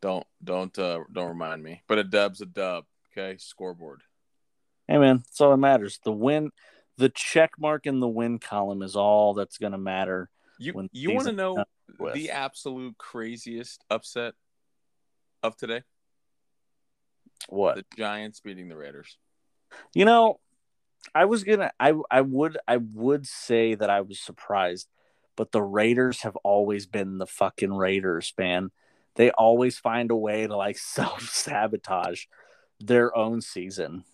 Don't 0.01 0.25
don't 0.43 0.77
uh, 0.79 0.99
don't 1.11 1.29
remind 1.29 1.63
me. 1.63 1.83
But 1.87 1.97
a 1.97 2.03
dub's 2.03 2.41
a 2.41 2.45
dub. 2.45 2.85
Okay, 3.11 3.37
scoreboard. 3.37 4.01
Hey 4.87 4.97
man, 4.97 5.17
that's 5.17 5.41
all 5.41 5.51
that 5.51 5.57
matters. 5.57 5.99
The 6.03 6.11
win, 6.11 6.51
the 6.97 7.09
check 7.09 7.51
mark 7.59 7.85
in 7.85 7.99
the 7.99 8.07
win 8.07 8.39
column 8.39 8.81
is 8.81 8.95
all 8.95 9.33
that's 9.33 9.57
going 9.57 9.73
to 9.73 9.77
matter. 9.77 10.29
You 10.57 10.89
you 10.91 11.13
want 11.13 11.27
to 11.27 11.33
know 11.33 11.63
the 12.13 12.31
absolute 12.31 12.97
craziest 12.97 13.83
upset 13.89 14.33
of 15.43 15.55
today? 15.57 15.83
What? 17.47 17.75
The 17.75 17.85
Giants 17.97 18.41
beating 18.41 18.67
the 18.67 18.75
Raiders. 18.75 19.17
You 19.93 20.05
know, 20.05 20.39
I 21.15 21.25
was 21.25 21.43
gonna 21.43 21.71
I 21.79 21.93
I 22.11 22.21
would 22.21 22.57
I 22.67 22.77
would 22.77 23.27
say 23.27 23.75
that 23.75 23.89
I 23.89 24.01
was 24.01 24.19
surprised, 24.19 24.87
but 25.35 25.51
the 25.51 25.61
Raiders 25.61 26.21
have 26.21 26.35
always 26.37 26.85
been 26.85 27.17
the 27.17 27.27
fucking 27.27 27.73
Raiders, 27.73 28.33
man. 28.37 28.71
They 29.19 29.31
always 29.31 29.77
find 29.77 30.11
a 30.11 30.15
way 30.15 30.47
to 30.47 30.55
like 30.55 30.77
self 30.79 31.29
sabotage 31.29 32.23
their 32.79 33.15
own 33.15 33.41
season. 33.41 34.05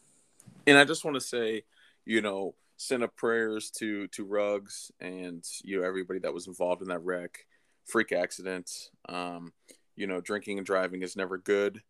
And 0.66 0.80
I 0.80 0.84
just 0.84 1.06
want 1.06 1.14
to 1.14 1.22
say, 1.22 1.62
you 2.06 2.24
know, 2.24 2.56
send 2.78 3.04
up 3.04 3.16
prayers 3.16 3.70
to 3.78 4.08
to 4.08 4.26
Ruggs 4.26 4.92
and 5.00 5.46
you 5.64 5.80
know 5.80 5.88
everybody 5.88 6.20
that 6.22 6.34
was 6.34 6.48
involved 6.48 6.82
in 6.82 6.88
that 6.88 7.04
wreck, 7.04 7.46
freak 7.86 8.12
accident. 8.14 8.90
Um, 9.08 9.54
you 9.96 10.08
know, 10.08 10.22
drinking 10.22 10.58
and 10.58 10.66
driving 10.66 11.04
is 11.04 11.16
never 11.16 11.38
good. 11.38 11.84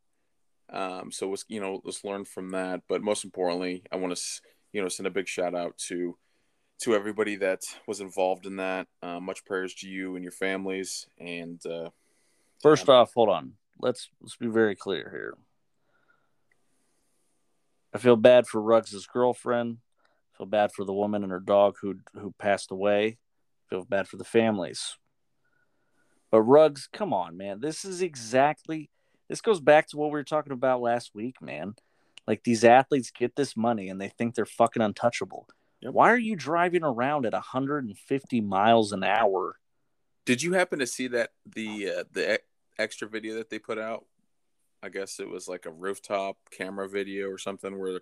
Um, 0.69 1.09
so 1.09 1.29
let's 1.29 1.45
you 1.47 1.61
know 1.61 1.79
let's 1.85 2.03
learn 2.03 2.25
from 2.25 2.49
that. 2.49 2.81
But 2.89 3.01
most 3.01 3.23
importantly, 3.23 3.83
I 3.93 3.95
want 3.95 4.13
to 4.13 4.21
you 4.73 4.81
know 4.81 4.89
send 4.89 5.07
a 5.07 5.11
big 5.11 5.29
shout 5.29 5.55
out 5.55 5.77
to 5.87 6.17
to 6.79 6.93
everybody 6.93 7.37
that 7.37 7.61
was 7.87 8.01
involved 8.01 8.45
in 8.45 8.57
that. 8.57 8.87
Uh, 9.01 9.21
much 9.21 9.45
prayers 9.45 9.73
to 9.75 9.87
you 9.87 10.15
and 10.15 10.23
your 10.23 10.33
families. 10.33 11.07
And 11.17 11.65
uh, 11.65 11.91
first 12.61 12.89
off, 12.89 13.13
hold 13.13 13.29
on. 13.29 13.53
Let's 13.79 14.09
let's 14.21 14.35
be 14.35 14.47
very 14.47 14.75
clear 14.75 15.09
here. 15.11 15.37
I 17.93 17.97
feel 17.97 18.15
bad 18.15 18.47
for 18.47 18.61
Ruggs' 18.61 19.07
girlfriend. 19.07 19.77
I 20.33 20.37
feel 20.37 20.47
bad 20.47 20.71
for 20.71 20.83
the 20.85 20.93
woman 20.93 21.23
and 21.23 21.31
her 21.31 21.39
dog 21.39 21.77
who 21.81 21.95
who 22.13 22.33
passed 22.37 22.71
away. 22.71 23.07
I 23.07 23.63
feel 23.69 23.85
bad 23.85 24.07
for 24.07 24.17
the 24.17 24.23
families. 24.23 24.97
But 26.31 26.41
Ruggs, 26.41 26.89
come 26.91 27.13
on, 27.13 27.37
man. 27.37 27.59
This 27.59 27.85
is 27.85 28.01
exactly 28.01 28.89
this 29.29 29.41
goes 29.41 29.59
back 29.59 29.87
to 29.89 29.97
what 29.97 30.07
we 30.07 30.11
were 30.11 30.23
talking 30.23 30.53
about 30.53 30.81
last 30.81 31.15
week, 31.15 31.41
man. 31.41 31.75
Like 32.27 32.43
these 32.43 32.63
athletes 32.63 33.11
get 33.11 33.35
this 33.35 33.55
money 33.55 33.89
and 33.89 33.99
they 33.99 34.09
think 34.09 34.35
they're 34.35 34.45
fucking 34.45 34.81
untouchable. 34.81 35.47
Yep. 35.81 35.93
Why 35.93 36.11
are 36.11 36.17
you 36.17 36.35
driving 36.35 36.83
around 36.83 37.25
at 37.25 37.33
150 37.33 38.41
miles 38.41 38.91
an 38.91 39.03
hour? 39.03 39.57
Did 40.25 40.41
you 40.41 40.53
happen 40.53 40.79
to 40.79 40.87
see 40.87 41.07
that 41.09 41.31
the 41.45 41.89
uh, 41.89 42.03
the 42.11 42.39
extra 42.79 43.07
video 43.07 43.35
that 43.35 43.49
they 43.49 43.59
put 43.59 43.77
out? 43.77 44.05
I 44.81 44.89
guess 44.89 45.19
it 45.19 45.29
was 45.29 45.47
like 45.47 45.65
a 45.65 45.71
rooftop 45.71 46.37
camera 46.51 46.89
video 46.89 47.29
or 47.29 47.37
something 47.37 47.79
where 47.79 48.01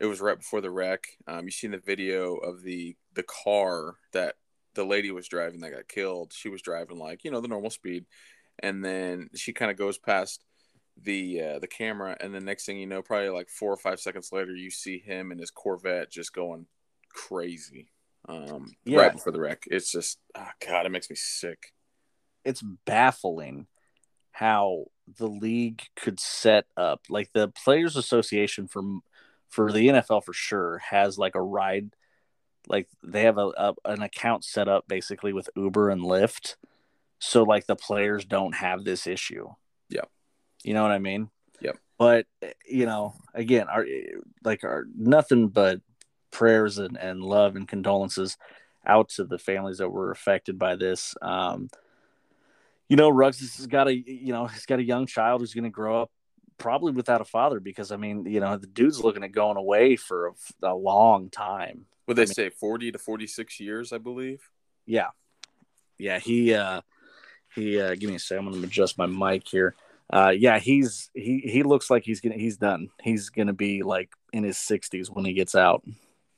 it 0.00 0.06
was 0.06 0.20
right 0.20 0.38
before 0.38 0.60
the 0.60 0.70
wreck. 0.70 1.06
Um, 1.26 1.44
you 1.44 1.50
seen 1.52 1.70
the 1.70 1.78
video 1.78 2.34
of 2.36 2.62
the 2.62 2.96
the 3.14 3.22
car 3.22 3.94
that 4.12 4.36
the 4.74 4.84
lady 4.84 5.10
was 5.12 5.28
driving 5.28 5.60
that 5.60 5.72
got 5.72 5.88
killed. 5.88 6.32
She 6.32 6.48
was 6.48 6.62
driving 6.62 6.98
like 6.98 7.24
you 7.24 7.30
know 7.30 7.40
the 7.40 7.48
normal 7.48 7.70
speed, 7.70 8.06
and 8.58 8.84
then 8.84 9.30
she 9.34 9.52
kind 9.52 9.70
of 9.70 9.76
goes 9.76 9.98
past 9.98 10.44
the 11.00 11.40
uh, 11.40 11.58
the 11.60 11.68
camera, 11.68 12.16
and 12.20 12.34
the 12.34 12.40
next 12.40 12.66
thing 12.66 12.78
you 12.78 12.86
know, 12.86 13.02
probably 13.02 13.28
like 13.28 13.48
four 13.48 13.72
or 13.72 13.76
five 13.76 14.00
seconds 14.00 14.32
later, 14.32 14.54
you 14.54 14.70
see 14.70 14.98
him 14.98 15.30
and 15.30 15.38
his 15.38 15.52
Corvette 15.52 16.10
just 16.10 16.32
going 16.32 16.66
crazy. 17.08 17.91
Um, 18.28 18.72
yeah. 18.84 19.00
right 19.00 19.12
before 19.12 19.32
the 19.32 19.40
wreck. 19.40 19.64
It's 19.66 19.90
just, 19.90 20.18
oh 20.36 20.48
god, 20.66 20.86
it 20.86 20.90
makes 20.90 21.10
me 21.10 21.16
sick. 21.16 21.72
It's 22.44 22.62
baffling 22.86 23.66
how 24.32 24.86
the 25.18 25.28
league 25.28 25.82
could 25.96 26.18
set 26.18 26.66
up 26.76 27.02
like 27.08 27.30
the 27.32 27.48
Players 27.48 27.96
Association 27.96 28.66
for 28.68 28.82
for 29.48 29.70
the 29.70 29.88
NFL 29.88 30.24
for 30.24 30.32
sure 30.32 30.78
has 30.78 31.18
like 31.18 31.34
a 31.34 31.42
ride, 31.42 31.94
like 32.68 32.88
they 33.02 33.22
have 33.22 33.38
a, 33.38 33.52
a 33.56 33.74
an 33.84 34.02
account 34.02 34.44
set 34.44 34.68
up 34.68 34.88
basically 34.88 35.32
with 35.32 35.50
Uber 35.54 35.90
and 35.90 36.00
Lyft, 36.00 36.56
so 37.18 37.42
like 37.42 37.66
the 37.66 37.76
players 37.76 38.24
don't 38.24 38.54
have 38.54 38.84
this 38.84 39.06
issue. 39.06 39.48
Yeah. 39.90 40.04
You 40.64 40.74
know 40.74 40.82
what 40.82 40.92
I 40.92 40.98
mean? 40.98 41.28
Yep. 41.60 41.76
But 41.98 42.26
eh, 42.40 42.52
you 42.66 42.86
know, 42.86 43.14
again, 43.34 43.68
our 43.68 43.84
eh, 43.84 44.16
like 44.42 44.64
our 44.64 44.86
nothing 44.96 45.48
but 45.48 45.80
prayers 46.32 46.78
and, 46.78 46.96
and 46.96 47.22
love 47.22 47.56
and 47.56 47.68
condolences 47.68 48.36
out 48.84 49.10
to 49.10 49.24
the 49.24 49.38
families 49.38 49.78
that 49.78 49.88
were 49.88 50.10
affected 50.10 50.58
by 50.58 50.74
this. 50.74 51.14
Um, 51.22 51.68
you 52.88 52.96
know, 52.96 53.08
Ruggs 53.08 53.38
has 53.56 53.66
got 53.66 53.88
a 53.88 53.94
you 53.94 54.32
know 54.32 54.46
he's 54.46 54.66
got 54.66 54.80
a 54.80 54.84
young 54.84 55.06
child 55.06 55.40
who's 55.40 55.54
going 55.54 55.64
to 55.64 55.70
grow 55.70 56.02
up 56.02 56.10
probably 56.58 56.92
without 56.92 57.20
a 57.20 57.24
father 57.24 57.58
because 57.58 57.90
I 57.90 57.96
mean 57.96 58.26
you 58.26 58.40
know 58.40 58.56
the 58.56 58.66
dude's 58.66 59.02
looking 59.02 59.24
at 59.24 59.32
going 59.32 59.56
away 59.56 59.96
for 59.96 60.28
a, 60.28 60.32
a 60.68 60.74
long 60.74 61.30
time. 61.30 61.86
Would 62.06 62.16
they 62.16 62.22
I 62.22 62.26
mean, 62.26 62.34
say 62.34 62.50
forty 62.50 62.90
to 62.92 62.98
forty 62.98 63.26
six 63.26 63.60
years? 63.60 63.92
I 63.92 63.98
believe. 63.98 64.42
Yeah, 64.86 65.08
yeah. 65.98 66.18
He 66.18 66.52
uh, 66.54 66.80
he. 67.54 67.80
Uh, 67.80 67.94
give 67.94 68.10
me 68.10 68.16
a 68.16 68.18
second. 68.18 68.46
I'm 68.46 68.50
going 68.50 68.62
to 68.62 68.66
adjust 68.66 68.98
my 68.98 69.06
mic 69.06 69.46
here 69.46 69.74
uh, 70.12 70.32
yeah, 70.36 70.58
he's 70.58 71.10
he 71.14 71.38
he 71.38 71.62
looks 71.62 71.88
like 71.88 72.04
he's 72.04 72.20
gonna 72.20 72.36
he's 72.36 72.58
done. 72.58 72.90
He's 73.02 73.30
gonna 73.30 73.54
be 73.54 73.82
like 73.82 74.10
in 74.32 74.44
his 74.44 74.58
sixties 74.58 75.10
when 75.10 75.24
he 75.24 75.32
gets 75.32 75.54
out. 75.54 75.82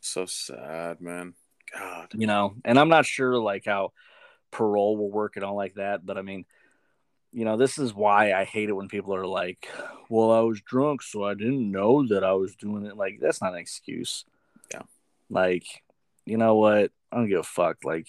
So 0.04 0.26
sad, 0.26 1.00
man. 1.00 1.34
God, 1.72 2.08
you 2.12 2.26
know, 2.26 2.54
and 2.64 2.78
I'm 2.78 2.90
not 2.90 3.06
sure 3.06 3.38
like 3.38 3.64
how 3.64 3.92
parole 4.50 4.98
will 4.98 5.10
work 5.10 5.36
and 5.36 5.44
all 5.44 5.56
like 5.56 5.74
that, 5.74 6.04
but 6.04 6.18
I 6.18 6.22
mean, 6.22 6.44
you 7.32 7.46
know, 7.46 7.56
this 7.56 7.78
is 7.78 7.94
why 7.94 8.32
I 8.32 8.44
hate 8.44 8.68
it 8.68 8.74
when 8.74 8.88
people 8.88 9.14
are 9.14 9.26
like, 9.26 9.66
"Well, 10.10 10.30
I 10.30 10.40
was 10.40 10.60
drunk, 10.60 11.02
so 11.02 11.24
I 11.24 11.32
didn't 11.32 11.70
know 11.70 12.06
that 12.08 12.22
I 12.22 12.34
was 12.34 12.54
doing 12.54 12.84
it." 12.84 12.98
Like, 12.98 13.18
that's 13.18 13.40
not 13.40 13.54
an 13.54 13.58
excuse. 13.58 14.26
Yeah. 14.72 14.82
Like, 15.30 15.64
you 16.26 16.36
know 16.36 16.56
what? 16.56 16.92
I 17.10 17.16
don't 17.16 17.28
give 17.28 17.40
a 17.40 17.42
fuck. 17.42 17.78
Like, 17.82 18.06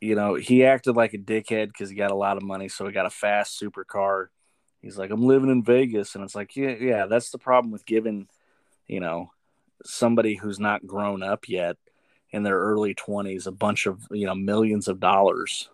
you 0.00 0.16
know, 0.16 0.34
he 0.34 0.64
acted 0.64 0.96
like 0.96 1.14
a 1.14 1.18
dickhead 1.18 1.68
because 1.68 1.88
he 1.88 1.94
got 1.96 2.10
a 2.10 2.16
lot 2.16 2.36
of 2.36 2.42
money, 2.42 2.68
so 2.68 2.84
he 2.84 2.92
got 2.92 3.06
a 3.06 3.10
fast 3.10 3.60
supercar. 3.62 4.26
He's 4.82 4.98
like, 4.98 5.10
I'm 5.10 5.22
living 5.22 5.50
in 5.50 5.62
Vegas, 5.62 6.16
and 6.16 6.24
it's 6.24 6.34
like, 6.34 6.56
yeah, 6.56 6.74
yeah, 6.80 7.06
that's 7.06 7.30
the 7.30 7.38
problem 7.38 7.70
with 7.70 7.86
giving, 7.86 8.26
you 8.88 8.98
know, 8.98 9.30
somebody 9.84 10.34
who's 10.34 10.58
not 10.58 10.86
grown 10.86 11.22
up 11.22 11.48
yet 11.48 11.76
in 12.30 12.42
their 12.42 12.58
early 12.58 12.94
20s 12.94 13.46
a 13.46 13.52
bunch 13.52 13.86
of 13.86 14.06
you 14.10 14.26
know 14.26 14.34
millions 14.34 14.88
of 14.88 15.00
dollars. 15.00 15.68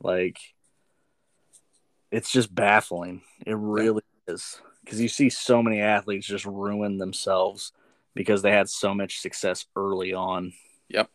Like 0.00 0.38
it's 2.10 2.30
just 2.30 2.54
baffling. 2.54 3.22
It 3.44 3.56
really 3.56 4.02
yeah. 4.28 4.34
is. 4.34 4.60
Because 4.84 5.00
you 5.00 5.08
see 5.08 5.30
so 5.30 5.62
many 5.62 5.80
athletes 5.80 6.26
just 6.26 6.44
ruin 6.44 6.98
themselves 6.98 7.72
because 8.14 8.42
they 8.42 8.52
had 8.52 8.68
so 8.68 8.94
much 8.94 9.20
success 9.20 9.66
early 9.74 10.12
on. 10.12 10.52
Yep. 10.88 11.10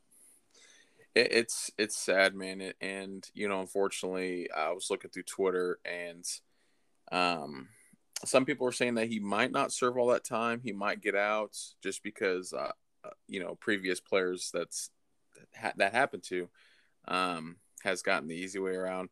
It's 1.15 1.71
it's 1.77 1.95
sad, 1.97 2.35
man. 2.35 2.73
And 2.81 3.27
you 3.33 3.47
know, 3.47 3.61
unfortunately, 3.61 4.49
I 4.51 4.71
was 4.71 4.89
looking 4.89 5.09
through 5.09 5.23
Twitter, 5.23 5.79
and 5.85 6.25
um, 7.11 7.69
some 8.25 8.45
people 8.45 8.67
are 8.67 8.71
saying 8.71 8.95
that 8.95 9.07
he 9.07 9.19
might 9.19 9.51
not 9.51 9.71
serve 9.71 9.97
all 9.97 10.07
that 10.07 10.23
time. 10.23 10.61
He 10.63 10.71
might 10.71 11.01
get 11.01 11.15
out 11.15 11.57
just 11.81 12.03
because, 12.03 12.53
uh, 12.53 12.71
uh 13.03 13.09
you 13.27 13.39
know, 13.39 13.55
previous 13.55 13.99
players 13.99 14.49
that's 14.53 14.89
that, 15.61 15.77
that 15.77 15.93
happened 15.93 16.23
to 16.23 16.49
um, 17.07 17.57
has 17.83 18.01
gotten 18.01 18.27
the 18.27 18.35
easy 18.35 18.59
way 18.59 18.75
around. 18.75 19.09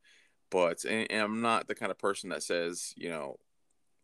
But 0.49 0.85
and, 0.85 1.09
and 1.09 1.21
I'm 1.21 1.41
not 1.41 1.67
the 1.67 1.75
kind 1.75 1.91
of 1.91 1.97
person 1.97 2.29
that 2.29 2.43
says, 2.43 2.93
you 2.95 3.09
know, 3.09 3.37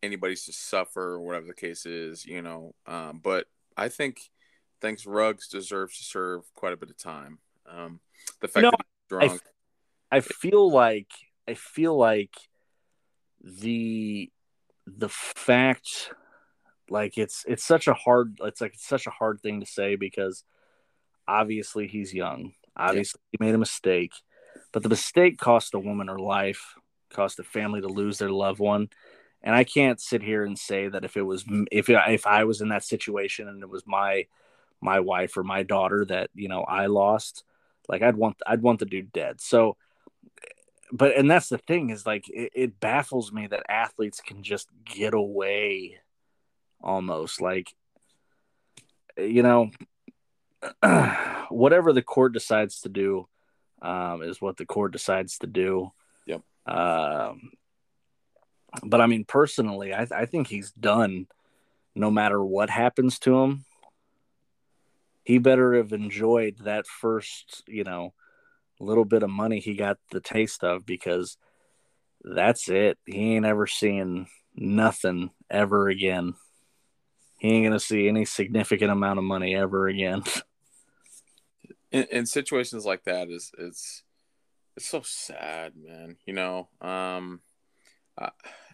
anybody's 0.02 0.46
to 0.46 0.54
suffer 0.54 1.14
or 1.14 1.22
whatever 1.22 1.48
the 1.48 1.54
case 1.54 1.86
is, 1.86 2.26
you 2.26 2.42
know. 2.42 2.76
Um, 2.86 3.20
but 3.24 3.48
I 3.78 3.90
think 3.90 4.30
thanks 4.82 5.06
Ruggs 5.06 5.48
deserves 5.48 5.98
to 5.98 6.04
serve 6.04 6.44
quite 6.54 6.74
a 6.74 6.78
bit 6.78 6.90
of 6.90 6.98
time. 6.98 7.40
Um, 7.70 8.00
the 8.42 8.48
fact 8.48 8.64
know, 8.64 8.72
that 8.72 8.80
he's 8.80 9.30
drunk. 9.30 9.42
I, 10.12 10.18
I 10.18 10.20
feel 10.22 10.70
like 10.70 11.12
I 11.48 11.54
feel 11.54 11.98
like 11.98 12.36
the 13.42 14.32
the 14.86 15.10
fact 15.10 16.14
like 16.90 17.18
it's 17.18 17.46
it's 17.48 17.64
such 17.64 17.88
a 17.88 17.94
hard 17.94 18.38
it's 18.42 18.62
like 18.62 18.74
it's 18.74 18.88
such 18.88 19.08
a 19.08 19.12
hard 19.12 19.40
thing 19.42 19.62
to 19.62 19.66
say 19.66 19.96
because 19.96 20.44
obviously 21.28 21.88
he's 21.88 22.14
young 22.14 22.52
Obviously, 22.76 23.22
he 23.32 23.38
made 23.40 23.54
a 23.54 23.60
mistake, 23.60 24.14
but 24.72 24.84
the 24.84 24.90
mistake 24.90 25.38
cost 25.38 25.74
a 25.74 25.80
woman 25.80 26.08
her 26.08 26.20
life, 26.20 26.76
cost 27.12 27.40
a 27.40 27.44
family 27.44 27.82
to 27.82 27.88
lose 27.88 28.18
their 28.18 28.32
loved 28.32 28.60
one. 28.60 28.90
And 29.44 29.54
I 29.54 29.64
can't 29.64 30.02
sit 30.02 30.24
here 30.24 30.44
and 30.44 30.58
say 30.58 30.88
that 30.88 31.06
if 31.06 31.18
it 31.18 31.22
was 31.22 31.46
if 31.72 31.90
if 31.90 32.26
I 32.26 32.46
was 32.46 32.62
in 32.62 32.70
that 32.70 32.84
situation 32.84 33.48
and 33.48 33.62
it 33.62 33.70
was 33.70 33.84
my 33.86 34.26
my 34.82 35.02
wife 35.02 35.38
or 35.38 35.44
my 35.44 35.64
daughter 35.64 36.06
that 36.06 36.30
you 36.34 36.48
know 36.48 36.64
I 36.64 36.88
lost, 36.88 37.44
like 37.88 38.02
I'd 38.02 38.16
want 38.16 38.38
I'd 38.48 38.62
want 38.64 38.80
the 38.80 38.86
dude 38.86 39.12
dead. 39.12 39.42
So, 39.42 39.78
but 40.94 41.18
and 41.18 41.30
that's 41.30 41.50
the 41.50 41.58
thing 41.58 41.90
is 41.90 42.06
like 42.06 42.30
it, 42.30 42.52
it 42.54 42.80
baffles 42.80 43.32
me 43.34 43.48
that 43.48 43.64
athletes 43.68 44.22
can 44.22 44.44
just 44.44 44.70
get 44.86 45.16
away, 45.16 45.98
almost 46.82 47.42
like 47.42 47.74
you 49.18 49.42
know 49.42 49.72
whatever 51.50 51.94
the 51.94 52.04
court 52.04 52.32
decides 52.32 52.82
to 52.82 52.90
do 52.90 53.28
um, 53.82 54.22
is 54.22 54.40
what 54.40 54.58
the 54.58 54.68
court 54.68 54.92
decides 54.92 55.40
to 55.40 55.48
do. 55.48 55.92
Yep. 56.28 56.42
Um, 56.68 57.52
but 58.84 59.02
I 59.02 59.08
mean, 59.08 59.26
personally, 59.26 59.96
I, 59.96 60.08
I 60.16 60.26
think 60.26 60.48
he's 60.48 60.72
done. 60.72 61.28
No 61.96 62.10
matter 62.10 62.44
what 62.44 62.72
happens 62.72 63.20
to 63.20 63.40
him, 63.40 63.66
he 65.24 65.38
better 65.38 65.76
have 65.76 65.94
enjoyed 65.94 66.58
that 66.64 66.88
first, 66.88 67.64
you 67.68 67.84
know, 67.84 68.14
little 68.84 69.06
bit 69.06 69.24
of 69.24 69.30
money 69.30 69.60
he 69.60 69.76
got 69.76 69.98
the 70.12 70.20
taste 70.20 70.64
of 70.64 70.86
because 70.86 71.38
that's 72.24 72.70
it. 72.70 72.98
He 73.06 73.36
ain't 73.36 73.46
ever 73.46 73.68
seeing 73.68 74.28
nothing 74.56 75.32
ever 75.50 75.90
again. 75.90 76.36
He 77.38 77.50
ain't 77.50 77.66
gonna 77.66 77.80
see 77.80 78.08
any 78.08 78.26
significant 78.26 78.92
amount 78.92 79.20
of 79.20 79.26
money 79.26 79.56
ever 79.56 79.88
again. 79.88 80.24
In, 81.92 82.08
in 82.12 82.26
situations 82.26 82.88
like 82.88 83.04
that, 83.04 83.30
is 83.30 83.52
it's 83.56 84.02
it's 84.76 84.88
so 84.88 85.04
sad, 85.06 85.74
man. 85.76 86.16
You 86.26 86.34
know, 86.34 86.68
um, 86.82 87.42
uh, 88.18 88.32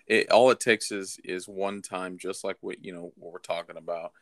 it 0.07 0.31
all 0.31 0.51
it 0.51 0.61
takes 0.61 0.89
is 0.89 1.19
is 1.25 1.45
one 1.45 1.81
time, 1.81 2.17
just 2.17 2.45
like 2.45 2.55
what 2.61 2.85
you 2.85 2.93
know 2.93 3.11
what 3.17 3.33
we're 3.33 3.39
talking 3.39 3.75
about 3.75 4.13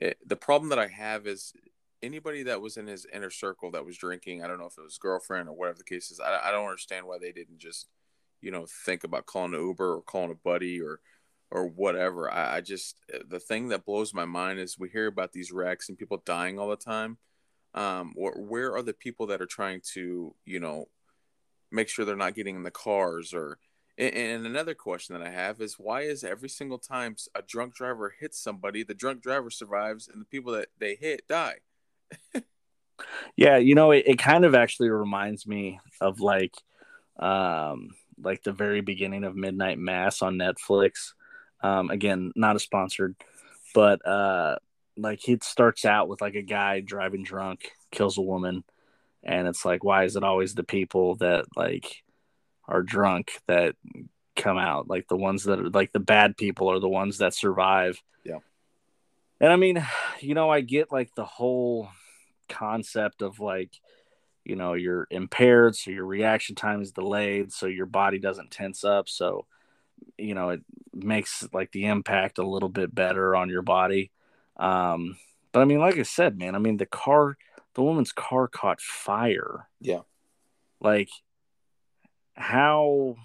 it, 0.00 0.18
the 0.26 0.36
problem 0.36 0.70
that 0.70 0.78
I 0.78 0.86
have 0.86 1.26
is 1.26 1.52
anybody 2.02 2.42
that 2.44 2.60
was 2.60 2.76
in 2.76 2.86
his 2.86 3.06
inner 3.12 3.30
circle 3.30 3.70
that 3.72 3.84
was 3.84 3.96
drinking. 3.96 4.42
I 4.42 4.46
don't 4.46 4.58
know 4.58 4.66
if 4.66 4.78
it 4.78 4.82
was 4.82 4.98
girlfriend 4.98 5.48
or 5.48 5.52
whatever 5.52 5.78
the 5.78 5.84
case 5.84 6.10
is. 6.10 6.20
I, 6.20 6.40
I 6.44 6.50
don't 6.50 6.66
understand 6.66 7.06
why 7.06 7.18
they 7.18 7.32
didn't 7.32 7.58
just, 7.58 7.88
you 8.40 8.50
know, 8.50 8.66
think 8.84 9.04
about 9.04 9.26
calling 9.26 9.54
an 9.54 9.60
Uber 9.60 9.96
or 9.96 10.02
calling 10.02 10.30
a 10.30 10.34
buddy 10.34 10.80
or 10.80 11.00
or 11.50 11.66
whatever. 11.66 12.30
I, 12.30 12.56
I 12.56 12.60
just 12.60 12.96
the 13.26 13.40
thing 13.40 13.68
that 13.68 13.84
blows 13.84 14.14
my 14.14 14.24
mind 14.24 14.60
is 14.60 14.78
we 14.78 14.88
hear 14.88 15.06
about 15.06 15.32
these 15.32 15.52
wrecks 15.52 15.88
and 15.88 15.98
people 15.98 16.22
dying 16.24 16.58
all 16.58 16.68
the 16.68 16.76
time. 16.76 17.18
Um, 17.74 18.14
where 18.16 18.74
are 18.74 18.82
the 18.82 18.94
people 18.94 19.26
that 19.26 19.42
are 19.42 19.46
trying 19.46 19.82
to, 19.92 20.34
you 20.44 20.60
know, 20.60 20.88
make 21.70 21.88
sure 21.88 22.04
they're 22.04 22.16
not 22.16 22.34
getting 22.34 22.56
in 22.56 22.62
the 22.62 22.70
cars 22.70 23.34
or 23.34 23.58
and 23.98 24.46
another 24.46 24.74
question 24.74 25.18
that 25.18 25.26
I 25.26 25.30
have 25.30 25.60
is 25.60 25.74
why 25.74 26.02
is 26.02 26.22
every 26.22 26.48
single 26.48 26.78
time 26.78 27.16
a 27.34 27.42
drunk 27.42 27.74
driver 27.74 28.14
hits 28.20 28.38
somebody, 28.38 28.84
the 28.84 28.94
drunk 28.94 29.22
driver 29.22 29.50
survives 29.50 30.06
and 30.06 30.20
the 30.20 30.26
people 30.26 30.52
that 30.52 30.68
they 30.78 30.94
hit 30.94 31.26
die? 31.26 31.56
Yeah, 33.36 33.56
you 33.56 33.74
know, 33.74 33.90
it, 33.92 34.04
it 34.06 34.18
kind 34.18 34.44
of 34.44 34.54
actually 34.54 34.90
reminds 34.90 35.46
me 35.46 35.80
of 36.00 36.20
like 36.20 36.54
um 37.18 37.90
like 38.20 38.42
the 38.42 38.52
very 38.52 38.80
beginning 38.80 39.24
of 39.24 39.36
Midnight 39.36 39.78
Mass 39.78 40.22
on 40.22 40.36
Netflix. 40.36 41.12
Um 41.62 41.90
again, 41.90 42.32
not 42.36 42.56
a 42.56 42.58
sponsored, 42.58 43.16
but 43.74 44.04
uh 44.06 44.56
like 44.96 45.20
he 45.20 45.38
starts 45.42 45.84
out 45.84 46.08
with 46.08 46.20
like 46.20 46.34
a 46.34 46.42
guy 46.42 46.80
driving 46.80 47.22
drunk, 47.22 47.70
kills 47.92 48.18
a 48.18 48.22
woman, 48.22 48.64
and 49.22 49.46
it's 49.46 49.64
like 49.64 49.84
why 49.84 50.04
is 50.04 50.16
it 50.16 50.24
always 50.24 50.54
the 50.54 50.64
people 50.64 51.16
that 51.16 51.44
like 51.56 52.02
are 52.66 52.82
drunk 52.82 53.32
that 53.46 53.76
come 54.36 54.58
out? 54.58 54.88
Like 54.88 55.08
the 55.08 55.16
ones 55.16 55.44
that 55.44 55.60
are 55.60 55.70
like 55.70 55.92
the 55.92 56.00
bad 56.00 56.36
people 56.36 56.70
are 56.70 56.80
the 56.80 56.88
ones 56.88 57.18
that 57.18 57.34
survive. 57.34 58.02
Yeah 58.24 58.38
and 59.40 59.52
i 59.52 59.56
mean 59.56 59.84
you 60.20 60.34
know 60.34 60.50
i 60.50 60.60
get 60.60 60.92
like 60.92 61.14
the 61.14 61.24
whole 61.24 61.88
concept 62.48 63.22
of 63.22 63.40
like 63.40 63.72
you 64.44 64.56
know 64.56 64.72
you're 64.72 65.06
impaired 65.10 65.76
so 65.76 65.90
your 65.90 66.06
reaction 66.06 66.54
time 66.54 66.80
is 66.80 66.92
delayed 66.92 67.52
so 67.52 67.66
your 67.66 67.86
body 67.86 68.18
doesn't 68.18 68.50
tense 68.50 68.84
up 68.84 69.08
so 69.08 69.46
you 70.16 70.34
know 70.34 70.50
it 70.50 70.60
makes 70.94 71.46
like 71.52 71.70
the 71.72 71.86
impact 71.86 72.38
a 72.38 72.46
little 72.46 72.68
bit 72.68 72.94
better 72.94 73.36
on 73.36 73.50
your 73.50 73.62
body 73.62 74.10
um 74.56 75.16
but 75.52 75.60
i 75.60 75.64
mean 75.64 75.78
like 75.78 75.98
i 75.98 76.02
said 76.02 76.38
man 76.38 76.54
i 76.54 76.58
mean 76.58 76.78
the 76.78 76.86
car 76.86 77.36
the 77.74 77.82
woman's 77.82 78.12
car 78.12 78.48
caught 78.48 78.80
fire 78.80 79.68
yeah 79.80 80.00
like 80.80 81.10
how 82.34 83.16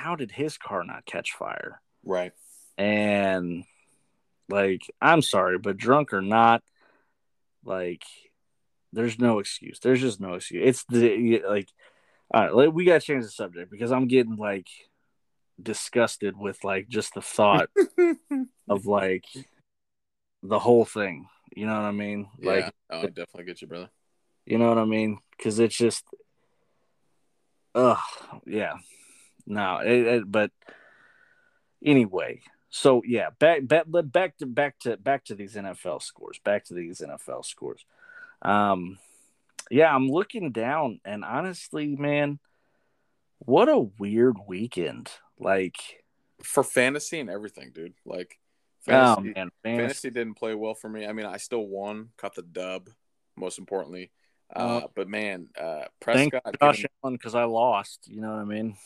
how 0.00 0.16
did 0.16 0.32
his 0.32 0.56
car 0.56 0.84
not 0.84 1.04
catch 1.04 1.32
fire? 1.32 1.82
Right. 2.04 2.32
And 2.78 3.64
like, 4.50 4.82
I'm 5.00 5.22
sorry, 5.22 5.58
but 5.58 5.76
drunk 5.76 6.12
or 6.12 6.22
not, 6.22 6.62
like, 7.64 8.02
there's 8.92 9.18
no 9.18 9.38
excuse. 9.38 9.78
There's 9.80 10.00
just 10.00 10.20
no 10.20 10.34
excuse. 10.34 10.62
It's 10.66 10.84
the 10.88 11.42
like, 11.48 11.68
all 12.32 12.56
right, 12.56 12.72
we 12.72 12.84
got 12.84 13.00
to 13.00 13.06
change 13.06 13.24
the 13.24 13.30
subject 13.30 13.70
because 13.70 13.92
I'm 13.92 14.08
getting 14.08 14.36
like 14.36 14.68
disgusted 15.62 16.36
with 16.36 16.64
like 16.64 16.88
just 16.88 17.14
the 17.14 17.22
thought 17.22 17.70
of 18.68 18.86
like 18.86 19.24
the 20.42 20.58
whole 20.58 20.84
thing. 20.84 21.28
You 21.54 21.66
know 21.66 21.74
what 21.74 21.84
I 21.84 21.92
mean? 21.92 22.28
Yeah, 22.38 22.52
like, 22.52 22.74
oh, 22.90 23.00
I 23.02 23.06
definitely 23.06 23.44
get 23.44 23.62
you, 23.62 23.68
brother. 23.68 23.90
You 24.46 24.58
know 24.58 24.68
what 24.68 24.78
I 24.78 24.84
mean? 24.84 25.18
Because 25.36 25.58
it's 25.58 25.76
just 25.76 26.04
Ugh, 27.74 27.98
yeah. 28.46 28.74
No, 29.46 29.78
it, 29.78 30.06
it, 30.06 30.30
but 30.30 30.50
anyway, 31.84 32.42
so 32.70 33.02
yeah, 33.04 33.30
back 33.38 33.66
back 33.66 33.84
back 33.86 34.38
to 34.38 34.46
back 34.46 34.78
to 34.80 34.96
back 34.96 35.24
to 35.26 35.34
these 35.34 35.56
NFL 35.56 36.02
scores. 36.02 36.38
Back 36.44 36.64
to 36.66 36.74
these 36.74 37.00
NFL 37.00 37.44
scores. 37.44 37.84
Um, 38.42 38.98
yeah, 39.70 39.94
I'm 39.94 40.08
looking 40.08 40.52
down, 40.52 41.00
and 41.04 41.24
honestly, 41.24 41.96
man, 41.96 42.38
what 43.40 43.68
a 43.68 43.78
weird 43.78 44.36
weekend. 44.46 45.10
Like 45.38 46.04
for 46.42 46.62
fantasy 46.62 47.18
and 47.18 47.28
everything, 47.28 47.72
dude. 47.74 47.94
Like 48.06 48.38
oh, 48.88 48.92
fantasy, 48.92 49.18
oh, 49.18 49.22
man, 49.22 49.50
fantasy. 49.64 49.80
fantasy 49.82 50.10
didn't 50.10 50.34
play 50.34 50.54
well 50.54 50.74
for 50.74 50.88
me. 50.88 51.06
I 51.06 51.12
mean, 51.12 51.26
I 51.26 51.38
still 51.38 51.66
won, 51.66 52.10
caught 52.16 52.36
the 52.36 52.42
dub. 52.42 52.88
Most 53.36 53.58
importantly, 53.58 54.10
uh, 54.54 54.82
but 54.94 55.08
man, 55.08 55.48
uh, 55.58 55.84
Prescott. 56.00 56.42
Thank 56.44 56.60
Josh 56.60 56.84
Allen 57.02 57.16
because 57.16 57.34
I 57.34 57.44
lost. 57.44 58.06
You 58.08 58.20
know 58.20 58.30
what 58.30 58.40
I 58.40 58.44
mean? 58.44 58.76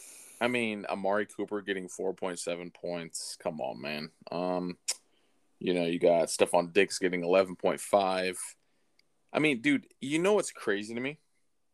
I 0.40 0.48
mean, 0.48 0.86
Amari 0.88 1.26
Cooper 1.26 1.60
getting 1.62 1.88
four 1.88 2.12
point 2.14 2.38
seven 2.38 2.70
points. 2.70 3.36
Come 3.42 3.60
on, 3.60 3.80
man. 3.80 4.10
Um, 4.30 4.76
you 5.58 5.74
know, 5.74 5.84
you 5.84 5.98
got 5.98 6.28
Stefon 6.28 6.72
Diggs 6.72 6.98
getting 6.98 7.24
eleven 7.24 7.56
point 7.56 7.80
five. 7.80 8.38
I 9.32 9.38
mean, 9.38 9.60
dude, 9.60 9.86
you 10.00 10.18
know 10.18 10.34
what's 10.34 10.52
crazy 10.52 10.94
to 10.94 11.00
me 11.00 11.18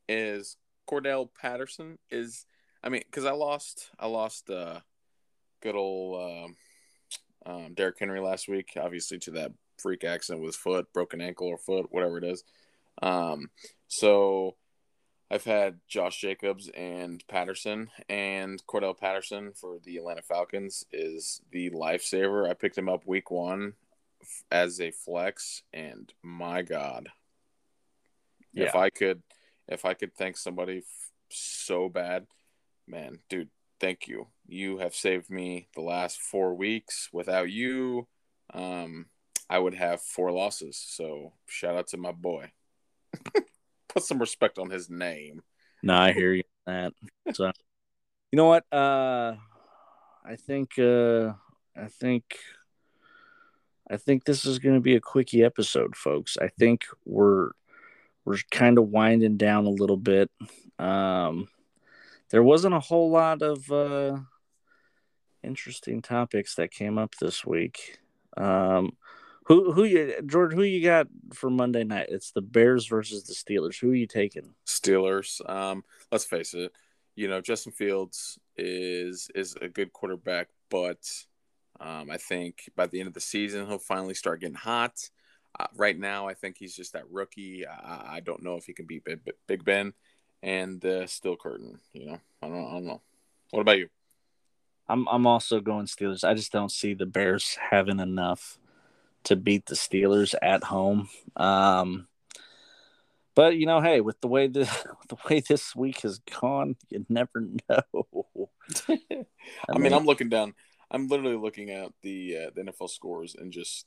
is 0.09 0.57
Cordarrelle 0.89 1.29
Patterson 1.41 1.99
is. 2.11 2.47
I 2.83 2.89
mean, 2.89 3.03
because 3.05 3.27
I 3.27 3.33
lost, 3.33 3.91
I 3.99 4.07
lost 4.07 4.49
uh, 4.49 4.81
good 5.63 5.75
old 5.75 6.55
uh, 7.45 7.51
um, 7.51 7.75
Derrick 7.75 7.97
Henry 7.99 8.21
last 8.21 8.49
week, 8.49 8.73
obviously 8.81 9.19
to 9.19 9.33
that 9.33 9.53
freak 9.79 10.05
accident 10.05 10.43
with 10.43 10.57
foot, 10.57 10.93
broken 10.95 11.21
ankle 11.21 11.49
or 11.49 11.59
foot, 11.59 11.89
whatever 11.91 12.17
it 12.17 12.25
is. 12.25 12.43
Um, 13.03 13.51
so 13.89 14.57
I've 15.31 15.45
had 15.45 15.79
Josh 15.87 16.21
Jacobs 16.21 16.69
and 16.77 17.23
Patterson, 17.29 17.91
and 18.09 18.61
Cordarrelle 18.67 18.99
Patterson 18.99 19.53
for 19.55 19.79
the 19.85 19.97
Atlanta 19.97 20.23
Falcons 20.23 20.85
is 20.93 21.41
the 21.53 21.71
lifesaver. 21.71 22.51
I 22.51 22.55
picked 22.55 22.77
him 22.77 22.89
up 22.89 23.07
week 23.07 23.31
one 23.31 23.75
as 24.51 24.81
a 24.81 24.91
flex, 24.91 25.63
and 25.73 26.13
my 26.23 26.63
God, 26.63 27.11
yeah. 28.53 28.67
if 28.67 28.75
I 28.75 28.91
could, 28.91 29.23
if 29.69 29.85
I 29.85 29.95
could 29.95 30.17
thank 30.17 30.37
somebody 30.37 30.83
so 31.29 31.89
bad, 31.89 32.27
man, 32.89 33.21
dude, 33.29 33.51
thank 33.79 34.09
you. 34.09 34.27
You 34.49 34.79
have 34.79 34.97
saved 34.97 35.31
me 35.31 35.69
the 35.77 35.83
last 35.83 36.21
four 36.21 36.55
weeks. 36.55 37.09
Without 37.13 37.51
you, 37.51 38.09
um, 38.53 39.07
I 39.49 39.61
would 39.61 39.75
have 39.75 40.03
four 40.03 40.33
losses. 40.33 40.77
So 40.77 41.35
shout 41.47 41.77
out 41.77 41.87
to 41.89 41.97
my 41.97 42.11
boy. 42.11 42.51
Put 43.93 44.05
some 44.05 44.19
respect 44.19 44.59
on 44.59 44.71
his 44.71 44.89
name. 44.89 45.43
No, 45.83 45.95
I 45.95 46.13
hear 46.13 46.33
you 46.33 46.43
that. 46.67 46.93
So, 47.33 47.47
you 48.33 48.37
know 48.37 48.47
what? 48.47 48.65
Uh, 48.73 49.35
I 50.25 50.37
think 50.37 50.79
uh, 50.79 51.33
I 51.77 51.89
think 51.89 52.37
I 53.91 53.97
think 53.97 54.25
this 54.25 54.45
is 54.45 54.59
going 54.59 54.77
to 54.77 54.81
be 54.81 54.95
a 54.95 55.01
quickie 55.01 55.43
episode, 55.43 55.97
folks. 55.97 56.37
I 56.41 56.49
think 56.49 56.85
we're 57.05 57.51
we're 58.25 58.39
kind 58.51 58.79
of 58.79 58.89
winding 58.89 59.37
down 59.37 59.67
a 59.67 59.71
little 59.71 59.97
bit. 59.97 60.31
Um, 60.79 61.49
there 62.31 62.43
wasn't 62.43 62.75
a 62.75 62.81
whole 62.81 63.11
lot 63.11 63.43
of 63.43 63.71
uh, 63.73 64.19
interesting 65.43 66.03
topics 66.03 66.55
that 66.55 66.71
came 66.71 66.99
up 66.99 67.17
this 67.17 67.45
week. 67.45 67.99
Um, 68.37 68.97
Who 69.51 69.73
who 69.73 69.83
you 69.83 70.15
George? 70.27 70.53
Who 70.53 70.63
you 70.63 70.81
got 70.81 71.09
for 71.33 71.51
Monday 71.51 71.83
night? 71.83 72.07
It's 72.09 72.31
the 72.31 72.41
Bears 72.41 72.87
versus 72.87 73.25
the 73.25 73.35
Steelers. 73.35 73.81
Who 73.81 73.91
are 73.91 73.97
you 73.97 74.07
taking? 74.07 74.55
Steelers. 74.65 75.41
Um, 75.51 75.83
let's 76.13 76.25
face 76.25 76.55
it. 76.55 76.71
You 77.17 77.27
know, 77.27 77.41
Justin 77.41 77.73
Fields 77.73 78.39
is 78.57 79.29
is 79.35 79.57
a 79.61 79.69
good 79.69 79.93
quarterback, 79.93 80.51
but 80.71 81.01
um, 81.81 82.13
I 82.13 82.17
think 82.17 82.71
by 82.77 82.87
the 82.87 83.01
end 83.01 83.09
of 83.09 83.15
the 83.15 83.21
season 83.21 83.67
he'll 83.67 83.79
finally 83.79 84.15
start 84.15 84.41
getting 84.41 84.55
hot. 84.55 85.11
Uh, 85.59 85.67
right 85.75 85.99
now, 85.99 86.29
I 86.29 86.35
think 86.35 86.57
he's 86.57 86.77
just 86.77 86.93
that 86.93 87.11
rookie. 87.11 87.67
I, 87.67 88.19
I 88.19 88.21
don't 88.21 88.45
know 88.45 88.55
if 88.55 88.67
he 88.67 88.73
can 88.73 88.87
beat 88.87 89.05
Big, 89.05 89.19
Big 89.49 89.65
Ben 89.65 89.95
and 90.45 90.85
uh, 90.85 91.09
Steel 91.09 91.35
Curtain. 91.35 91.81
You 91.93 92.07
know, 92.07 92.21
I 92.41 92.47
don't, 92.47 92.69
I 92.69 92.71
don't 92.75 92.87
know. 92.87 93.01
What 93.51 93.63
about 93.63 93.79
you? 93.79 93.89
I'm 94.89 95.09
I'm 95.09 95.27
also 95.27 95.59
going 95.59 95.87
Steelers. 95.87 96.23
I 96.23 96.35
just 96.35 96.53
don't 96.53 96.71
see 96.71 96.95
the 96.95 97.05
Bears 97.05 97.59
having 97.73 97.99
enough 97.99 98.57
to 99.25 99.37
beat 99.37 99.67
the 99.67 99.75
Steelers 99.75 100.35
at 100.41 100.65
home. 100.65 101.09
Um, 101.37 102.09
but 103.35 103.57
you 103.57 103.67
know, 103.67 103.81
hey, 103.81 104.01
with 104.01 104.21
the 104.21 104.29
way 104.29 104.49
the 104.49 104.69
the 105.09 105.17
way 105.29 105.41
this 105.41 105.75
week 105.75 106.01
has 106.03 106.19
gone, 106.41 106.77
you 106.89 107.07
never 107.09 107.49
know. 107.69 107.85
I, 108.89 108.99
I 109.69 109.73
mean, 109.73 109.83
mean, 109.83 109.93
I'm 109.93 110.05
looking 110.05 110.29
down. 110.29 110.55
I'm 110.91 111.07
literally 111.07 111.37
looking 111.37 111.71
at 111.71 111.93
the 112.03 112.37
uh, 112.37 112.51
the 112.55 112.63
NFL 112.63 112.91
scores 112.91 113.35
and 113.35 113.53
just, 113.53 113.87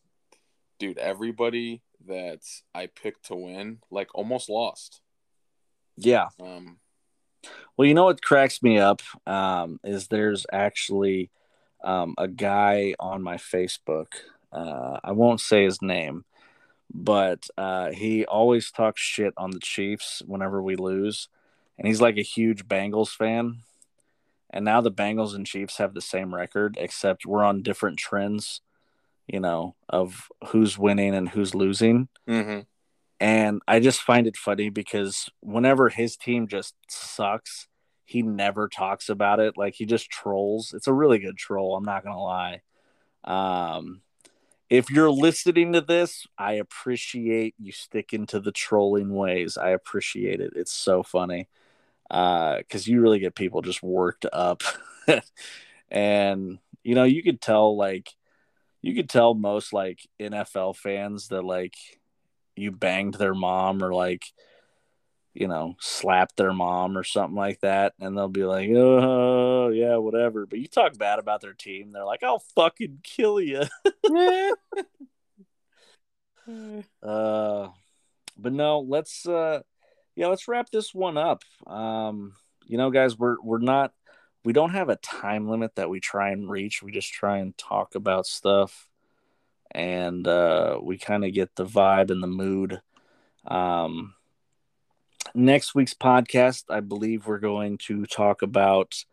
dude, 0.80 0.98
everybody 0.98 1.82
that 2.08 2.42
I 2.74 2.88
picked 2.88 3.26
to 3.28 3.36
win 3.36 3.80
like 3.92 4.10
almost 4.16 4.50
lost. 4.50 5.02
Yeah. 5.98 6.28
Um. 6.42 6.80
Well, 7.76 7.88
you 7.88 7.94
know 7.94 8.06
what 8.06 8.22
cracks 8.22 8.64
me 8.64 8.80
up 8.80 9.02
um, 9.28 9.80
is 9.84 10.08
there's 10.08 10.46
actually 10.54 11.30
um, 11.84 12.16
a 12.18 12.28
guy 12.28 12.96
on 13.00 13.22
my 13.22 13.36
Facebook 13.36 14.08
uh, 14.54 15.00
I 15.04 15.12
won't 15.12 15.42
say 15.42 15.64
his 15.64 15.82
name, 15.82 16.26
but 16.94 17.48
uh, 17.58 17.92
he 17.92 18.26
always 18.26 18.72
talks 18.72 19.02
shit 19.02 19.34
on 19.36 19.52
the 19.52 19.60
Chiefs 19.60 20.22
whenever 20.26 20.62
we 20.62 20.76
lose, 20.76 21.28
and 21.78 21.88
he's 21.88 22.02
like 22.02 22.18
a 22.18 22.24
huge 22.24 22.68
Bengals 22.68 23.10
fan. 23.10 23.64
And 24.52 24.64
now 24.64 24.82
the 24.82 24.92
Bengals 24.92 25.34
and 25.34 25.48
Chiefs 25.48 25.78
have 25.78 25.96
the 25.96 26.02
same 26.02 26.34
record, 26.34 26.78
except 26.80 27.26
we're 27.26 27.44
on 27.44 27.64
different 27.64 27.98
trends, 27.98 28.62
you 29.26 29.40
know, 29.40 29.76
of 29.90 30.28
who's 30.50 30.78
winning 30.78 31.16
and 31.16 31.28
who's 31.28 31.56
losing. 31.56 32.08
Mm-hmm. 32.30 32.60
And 33.20 33.62
I 33.68 33.80
just 33.80 34.02
find 34.02 34.28
it 34.28 34.38
funny 34.38 34.70
because 34.70 35.30
whenever 35.40 35.90
his 35.90 36.16
team 36.16 36.48
just 36.48 36.76
sucks, 36.88 37.68
he 38.06 38.22
never 38.22 38.68
talks 38.68 39.10
about 39.10 39.40
it. 39.40 39.58
Like 39.58 39.74
he 39.74 39.86
just 39.86 40.10
trolls. 40.10 40.74
It's 40.76 40.88
a 40.88 40.94
really 40.94 41.18
good 41.18 41.38
troll. 41.38 41.76
I'm 41.76 41.86
not 41.86 42.04
gonna 42.04 42.22
lie. 42.22 42.62
Um, 43.24 44.02
if 44.74 44.90
you're 44.90 45.12
listening 45.12 45.74
to 45.74 45.82
this, 45.82 46.26
I 46.36 46.54
appreciate 46.54 47.54
you 47.60 47.72
sticking 47.72 48.26
to 48.28 48.40
the 48.40 48.52
trolling 48.52 49.14
ways. 49.14 49.56
I 49.56 49.70
appreciate 49.70 50.42
it. 50.42 50.54
It's 50.56 50.74
so 50.74 51.04
funny 51.04 51.48
because 52.10 52.88
uh, 52.88 52.92
you 52.92 53.00
really 53.00 53.20
get 53.20 53.36
people 53.36 53.62
just 53.62 53.84
worked 53.84 54.26
up, 54.34 54.64
and 55.92 56.58
you 56.84 56.96
know 56.96 57.04
you 57.04 57.22
could 57.22 57.40
tell 57.40 57.78
like 57.78 58.10
you 58.82 58.96
could 58.96 59.10
tell 59.10 59.36
most 59.36 59.74
like 59.74 60.00
NFL 60.20 60.76
fans 60.76 61.28
that 61.28 61.44
like 61.44 61.76
you 62.56 62.72
banged 62.72 63.14
their 63.14 63.36
mom 63.36 63.84
or 63.84 63.94
like 63.94 64.26
you 65.34 65.48
know, 65.48 65.76
slap 65.80 66.36
their 66.36 66.54
mom 66.54 66.98
or 66.98 67.04
something 67.04 67.36
like 67.36 67.60
that, 67.62 67.94
and 68.00 68.18
they'll 68.18 68.28
be 68.28 68.44
like, 68.44 68.70
"Oh, 68.70 69.70
yeah, 69.70 69.98
whatever." 69.98 70.46
But 70.46 70.60
you 70.60 70.68
talk 70.68 70.98
bad 70.98 71.20
about 71.20 71.42
their 71.42 71.54
team, 71.54 71.92
they're 71.92 72.06
like, 72.06 72.24
"I'll 72.24 72.44
fucking 72.56 73.00
kill 73.04 73.40
you." 73.42 73.64
uh, 77.04 77.70
but 78.38 78.54
no, 78.54 78.80
let's 78.80 79.28
uh, 79.28 79.62
yeah, 80.16 80.28
let's 80.28 80.48
wrap 80.48 80.70
this 80.70 80.94
one 80.94 81.18
up. 81.18 81.44
Um, 81.66 82.34
you 82.66 82.78
know, 82.78 82.92
guys, 82.92 83.18
we're 83.18 83.38
we're 83.42 83.60
not 83.60 83.94
we 84.44 84.54
don't 84.54 84.72
have 84.72 84.90
a 84.90 84.98
time 84.98 85.50
limit 85.50 85.76
that 85.76 85.90
we 85.90 86.00
try 86.00 86.32
and 86.32 86.50
reach. 86.50 86.84
We 86.84 86.92
just 86.92 87.12
try 87.12 87.38
and 87.38 87.58
talk 87.58 87.96
about 87.96 88.26
stuff, 88.26 88.90
and 89.72 90.28
uh, 90.28 90.80
we 90.82 90.98
kind 90.98 91.26
of 91.26 91.34
get 91.34 91.56
the 91.56 91.66
vibe 91.66 92.12
and 92.12 92.22
the 92.22 92.28
mood. 92.28 92.82
Um, 93.46 94.16
next 95.36 95.76
week's 95.76 95.94
podcast, 95.94 96.66
I 96.70 96.80
believe 96.80 97.28
we're 97.28 97.40
going 97.40 97.78
to 97.80 98.06
talk 98.06 98.42
about 98.42 99.04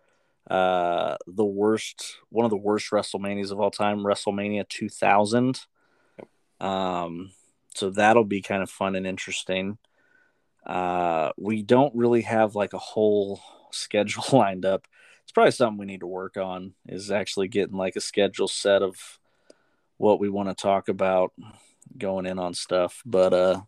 uh, 0.49 1.17
the 1.27 1.45
worst, 1.45 2.19
one 2.29 2.45
of 2.45 2.51
the 2.51 2.57
worst 2.57 2.91
WrestleManias 2.91 3.51
of 3.53 3.61
all 3.61 3.71
time, 3.71 4.01
WrestleMania 4.01 4.69
2000. 4.69 5.61
Um, 6.61 7.33
so 7.75 7.91
that'll 7.91 8.25
be 8.25 8.43
kind 8.43 8.63
of 8.63 8.71
fun 8.71 8.97
and 8.97 9.07
interesting. 9.07 9.79
Uh, 10.67 11.31
we 11.39 11.63
don't 11.63 11.95
really 11.95 12.23
have 12.23 12.55
like 12.55 12.73
a 12.73 12.79
whole 12.79 13.41
schedule 13.71 14.25
lined 14.33 14.65
up. 14.65 14.87
It's 15.23 15.33
probably 15.33 15.53
something 15.53 15.79
we 15.79 15.87
need 15.87 16.01
to 16.01 16.07
work 16.07 16.37
on 16.37 16.75
is 16.87 17.11
actually 17.11 17.49
getting 17.49 17.77
like 17.77 17.97
a 17.97 18.01
schedule 18.01 18.49
set 18.49 18.83
of 18.83 18.97
what 19.97 20.19
we 20.19 20.29
want 20.29 20.49
to 20.49 20.61
talk 20.61 20.89
about 20.89 21.33
going 21.97 22.27
in 22.27 22.39
on 22.39 22.55
stuff. 22.55 23.03
But 23.07 23.33
uh 23.33 23.61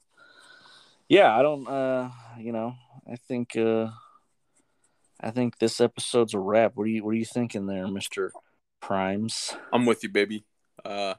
yeah, 1.12 1.38
I 1.38 1.42
don't. 1.42 1.68
Uh, 1.68 2.08
you 2.38 2.52
know, 2.52 2.74
I 3.06 3.16
think. 3.16 3.54
Uh, 3.54 3.88
I 5.20 5.30
think 5.30 5.58
this 5.58 5.78
episode's 5.78 6.32
a 6.32 6.38
wrap. 6.38 6.72
What 6.74 6.84
are 6.84 6.88
you 6.88 7.04
What 7.04 7.10
are 7.10 7.18
you 7.18 7.26
thinking 7.26 7.66
there, 7.66 7.86
Mister 7.86 8.32
Primes? 8.80 9.54
I'm 9.74 9.84
with 9.84 10.02
you, 10.02 10.08
baby. 10.08 10.42
Uh, 10.82 11.14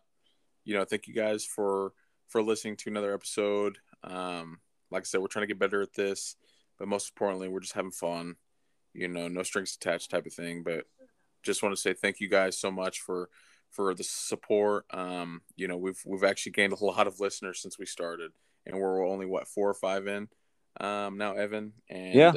you 0.66 0.74
know, 0.74 0.84
thank 0.84 1.08
you 1.08 1.14
guys 1.14 1.46
for 1.46 1.94
for 2.28 2.42
listening 2.42 2.76
to 2.78 2.90
another 2.90 3.14
episode. 3.14 3.78
Um, 4.04 4.60
like 4.90 5.04
I 5.04 5.06
said, 5.06 5.22
we're 5.22 5.28
trying 5.28 5.44
to 5.44 5.48
get 5.48 5.60
better 5.60 5.84
at 5.84 5.94
this, 5.94 6.38
but 6.80 6.88
most 6.88 7.12
importantly, 7.12 7.48
we're 7.48 7.60
just 7.60 7.76
having 7.76 7.92
fun. 7.92 8.38
You 8.96 9.08
know, 9.08 9.28
no 9.28 9.44
strings 9.44 9.78
attached 9.80 10.10
type 10.10 10.26
of 10.26 10.34
thing. 10.34 10.64
But 10.64 10.86
just 11.44 11.62
want 11.62 11.76
to 11.76 11.82
say 11.82 11.94
thank 11.94 12.20
you 12.20 12.30
guys 12.30 12.58
so 12.58 12.72
much 12.72 13.00
for 13.00 13.30
for 13.70 13.94
the 13.94 14.04
support. 14.04 14.86
Um, 14.90 15.44
you 15.56 15.68
know, 15.68 15.78
we've 15.78 16.02
we've 16.04 16.24
actually 16.24 16.54
gained 16.54 16.74
a 16.74 16.84
lot 16.84 17.06
of 17.06 17.20
listeners 17.20 17.62
since 17.62 17.78
we 17.78 17.86
started 17.86 18.32
and 18.66 18.78
we're 18.78 19.08
only 19.08 19.26
what 19.26 19.48
four 19.48 19.70
or 19.70 19.74
five 19.74 20.08
in 20.08 20.28
um, 20.80 21.18
now, 21.18 21.34
Evan. 21.34 21.74
And 21.90 22.14
yeah, 22.14 22.34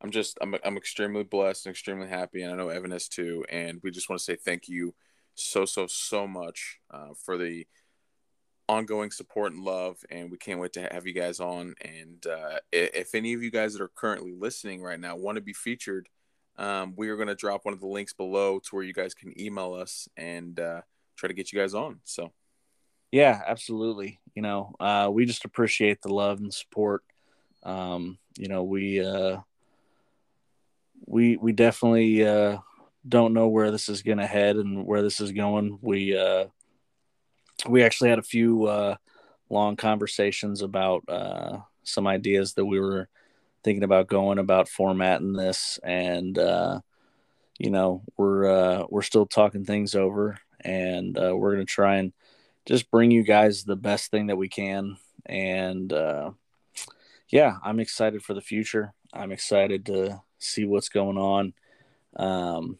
I'm 0.00 0.10
just 0.10 0.38
I'm 0.40 0.54
I'm 0.64 0.76
extremely 0.76 1.24
blessed 1.24 1.66
and 1.66 1.72
extremely 1.72 2.08
happy, 2.08 2.42
and 2.42 2.52
I 2.52 2.56
know 2.56 2.68
Evan 2.68 2.92
is 2.92 3.08
too. 3.08 3.44
And 3.48 3.80
we 3.82 3.90
just 3.90 4.08
want 4.08 4.18
to 4.18 4.24
say 4.24 4.36
thank 4.36 4.68
you 4.68 4.94
so 5.34 5.64
so 5.64 5.86
so 5.86 6.26
much 6.26 6.78
uh, 6.90 7.10
for 7.24 7.36
the 7.36 7.66
ongoing 8.68 9.12
support 9.12 9.52
and 9.52 9.62
love 9.62 9.98
and 10.10 10.28
we 10.28 10.36
can't 10.36 10.58
wait 10.58 10.72
to 10.72 10.88
have 10.90 11.06
you 11.06 11.12
guys 11.12 11.38
on 11.38 11.72
and 11.82 12.26
uh, 12.26 12.58
if 12.72 13.14
any 13.14 13.32
of 13.32 13.40
you 13.40 13.48
guys 13.48 13.72
that 13.72 13.80
are 13.80 13.92
currently 13.94 14.32
listening 14.36 14.82
right 14.82 14.98
now 14.98 15.14
want 15.14 15.36
to 15.36 15.40
be 15.40 15.52
featured 15.52 16.08
um, 16.58 16.92
we 16.96 17.08
are 17.08 17.14
going 17.14 17.28
to 17.28 17.36
drop 17.36 17.64
one 17.64 17.72
of 17.72 17.78
the 17.78 17.86
links 17.86 18.12
below 18.12 18.58
to 18.58 18.74
where 18.74 18.82
you 18.82 18.92
guys 18.92 19.14
can 19.14 19.40
email 19.40 19.72
us 19.72 20.08
and 20.16 20.58
uh, 20.58 20.80
try 21.14 21.28
to 21.28 21.34
get 21.34 21.52
you 21.52 21.60
guys 21.60 21.74
on 21.74 22.00
so 22.02 22.32
yeah, 23.16 23.40
absolutely. 23.46 24.20
You 24.34 24.42
know, 24.42 24.74
uh, 24.78 25.08
we 25.10 25.24
just 25.24 25.46
appreciate 25.46 26.02
the 26.02 26.12
love 26.12 26.38
and 26.38 26.52
support. 26.52 27.02
Um, 27.62 28.18
you 28.36 28.48
know, 28.48 28.62
we 28.62 29.02
uh, 29.02 29.38
we 31.06 31.38
we 31.38 31.52
definitely 31.52 32.26
uh, 32.26 32.58
don't 33.08 33.32
know 33.32 33.48
where 33.48 33.70
this 33.70 33.88
is 33.88 34.02
going 34.02 34.18
to 34.18 34.26
head 34.26 34.56
and 34.56 34.84
where 34.84 35.00
this 35.00 35.22
is 35.22 35.32
going. 35.32 35.78
We 35.80 36.14
uh, 36.14 36.48
we 37.66 37.82
actually 37.82 38.10
had 38.10 38.18
a 38.18 38.22
few 38.22 38.66
uh, 38.66 38.96
long 39.48 39.76
conversations 39.76 40.60
about 40.60 41.08
uh, 41.08 41.60
some 41.84 42.06
ideas 42.06 42.52
that 42.52 42.66
we 42.66 42.78
were 42.78 43.08
thinking 43.64 43.82
about 43.82 44.08
going 44.08 44.38
about 44.38 44.68
formatting 44.68 45.32
this, 45.32 45.80
and 45.82 46.38
uh, 46.38 46.80
you 47.58 47.70
know, 47.70 48.02
we're 48.18 48.44
uh, 48.44 48.84
we're 48.90 49.00
still 49.00 49.24
talking 49.24 49.64
things 49.64 49.94
over, 49.94 50.38
and 50.60 51.16
uh, 51.16 51.34
we're 51.34 51.54
going 51.54 51.66
to 51.66 51.72
try 51.72 51.96
and 51.96 52.12
just 52.66 52.90
bring 52.90 53.10
you 53.10 53.22
guys 53.22 53.64
the 53.64 53.76
best 53.76 54.10
thing 54.10 54.26
that 54.26 54.36
we 54.36 54.48
can. 54.48 54.98
And 55.24 55.92
uh, 55.92 56.32
yeah, 57.28 57.56
I'm 57.64 57.80
excited 57.80 58.22
for 58.22 58.34
the 58.34 58.40
future. 58.40 58.92
I'm 59.12 59.32
excited 59.32 59.86
to 59.86 60.20
see 60.38 60.64
what's 60.64 60.88
going 60.88 61.16
on. 61.16 61.54
Um, 62.16 62.78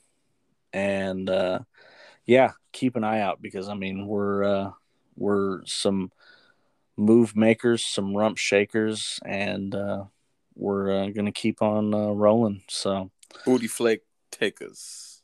and 0.73 1.31
uh, 1.31 1.61
yeah, 2.27 2.53
keep 2.73 2.97
an 2.97 3.05
eye 3.05 3.21
out 3.21 3.41
because 3.41 3.69
I 3.69 3.75
mean 3.75 4.07
we're 4.07 4.45
uh, 4.45 4.71
we're 5.17 5.65
some 5.65 6.11
move 6.97 7.37
makers, 7.37 7.85
some 7.85 8.17
rump 8.17 8.39
shakers, 8.39 9.21
and 9.25 9.75
uh, 9.75 10.05
we're 10.55 11.05
uh, 11.05 11.09
gonna 11.11 11.33
keep 11.33 11.63
on 11.63 11.95
uh, 11.95 12.11
rolling. 12.11 12.63
So 12.69 13.11
booty 13.45 13.69
flake 13.69 14.03
takers. 14.31 15.23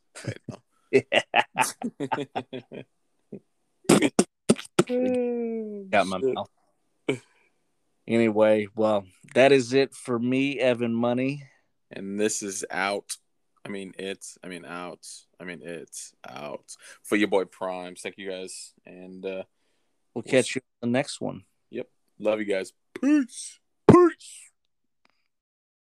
yeah. 0.91 1.03
Got 4.83 6.07
my 6.07 6.19
mouth. 6.19 6.51
Anyway, 8.07 8.67
well, 8.75 9.05
that 9.35 9.53
is 9.53 9.73
it 9.73 9.95
for 9.95 10.19
me, 10.19 10.59
Evan 10.59 10.95
Money. 10.95 11.45
And 11.91 12.19
this 12.19 12.43
is 12.43 12.65
out. 12.71 13.17
I 13.65 13.69
mean, 13.69 13.93
it's, 13.99 14.39
I 14.43 14.49
mean, 14.49 14.65
out. 14.65 15.07
I 15.39 15.45
mean, 15.45 15.61
it's 15.63 16.13
out 16.29 16.75
for 17.03 17.17
your 17.17 17.29
boy 17.29 17.45
Primes. 17.45 18.01
Thank 18.01 18.19
you 18.19 18.29
guys. 18.31 18.73
And 18.85 19.25
uh, 19.25 19.45
We'll 20.15 20.23
catch 20.23 20.55
you 20.55 20.61
on 20.83 20.91
the 20.91 20.93
next 20.93 21.21
one. 21.21 21.45
Yep. 21.71 21.89
Love 22.19 22.41
you 22.41 22.45
guys. 22.45 22.73
Peace. 23.01 23.59
Peace. 23.91 24.52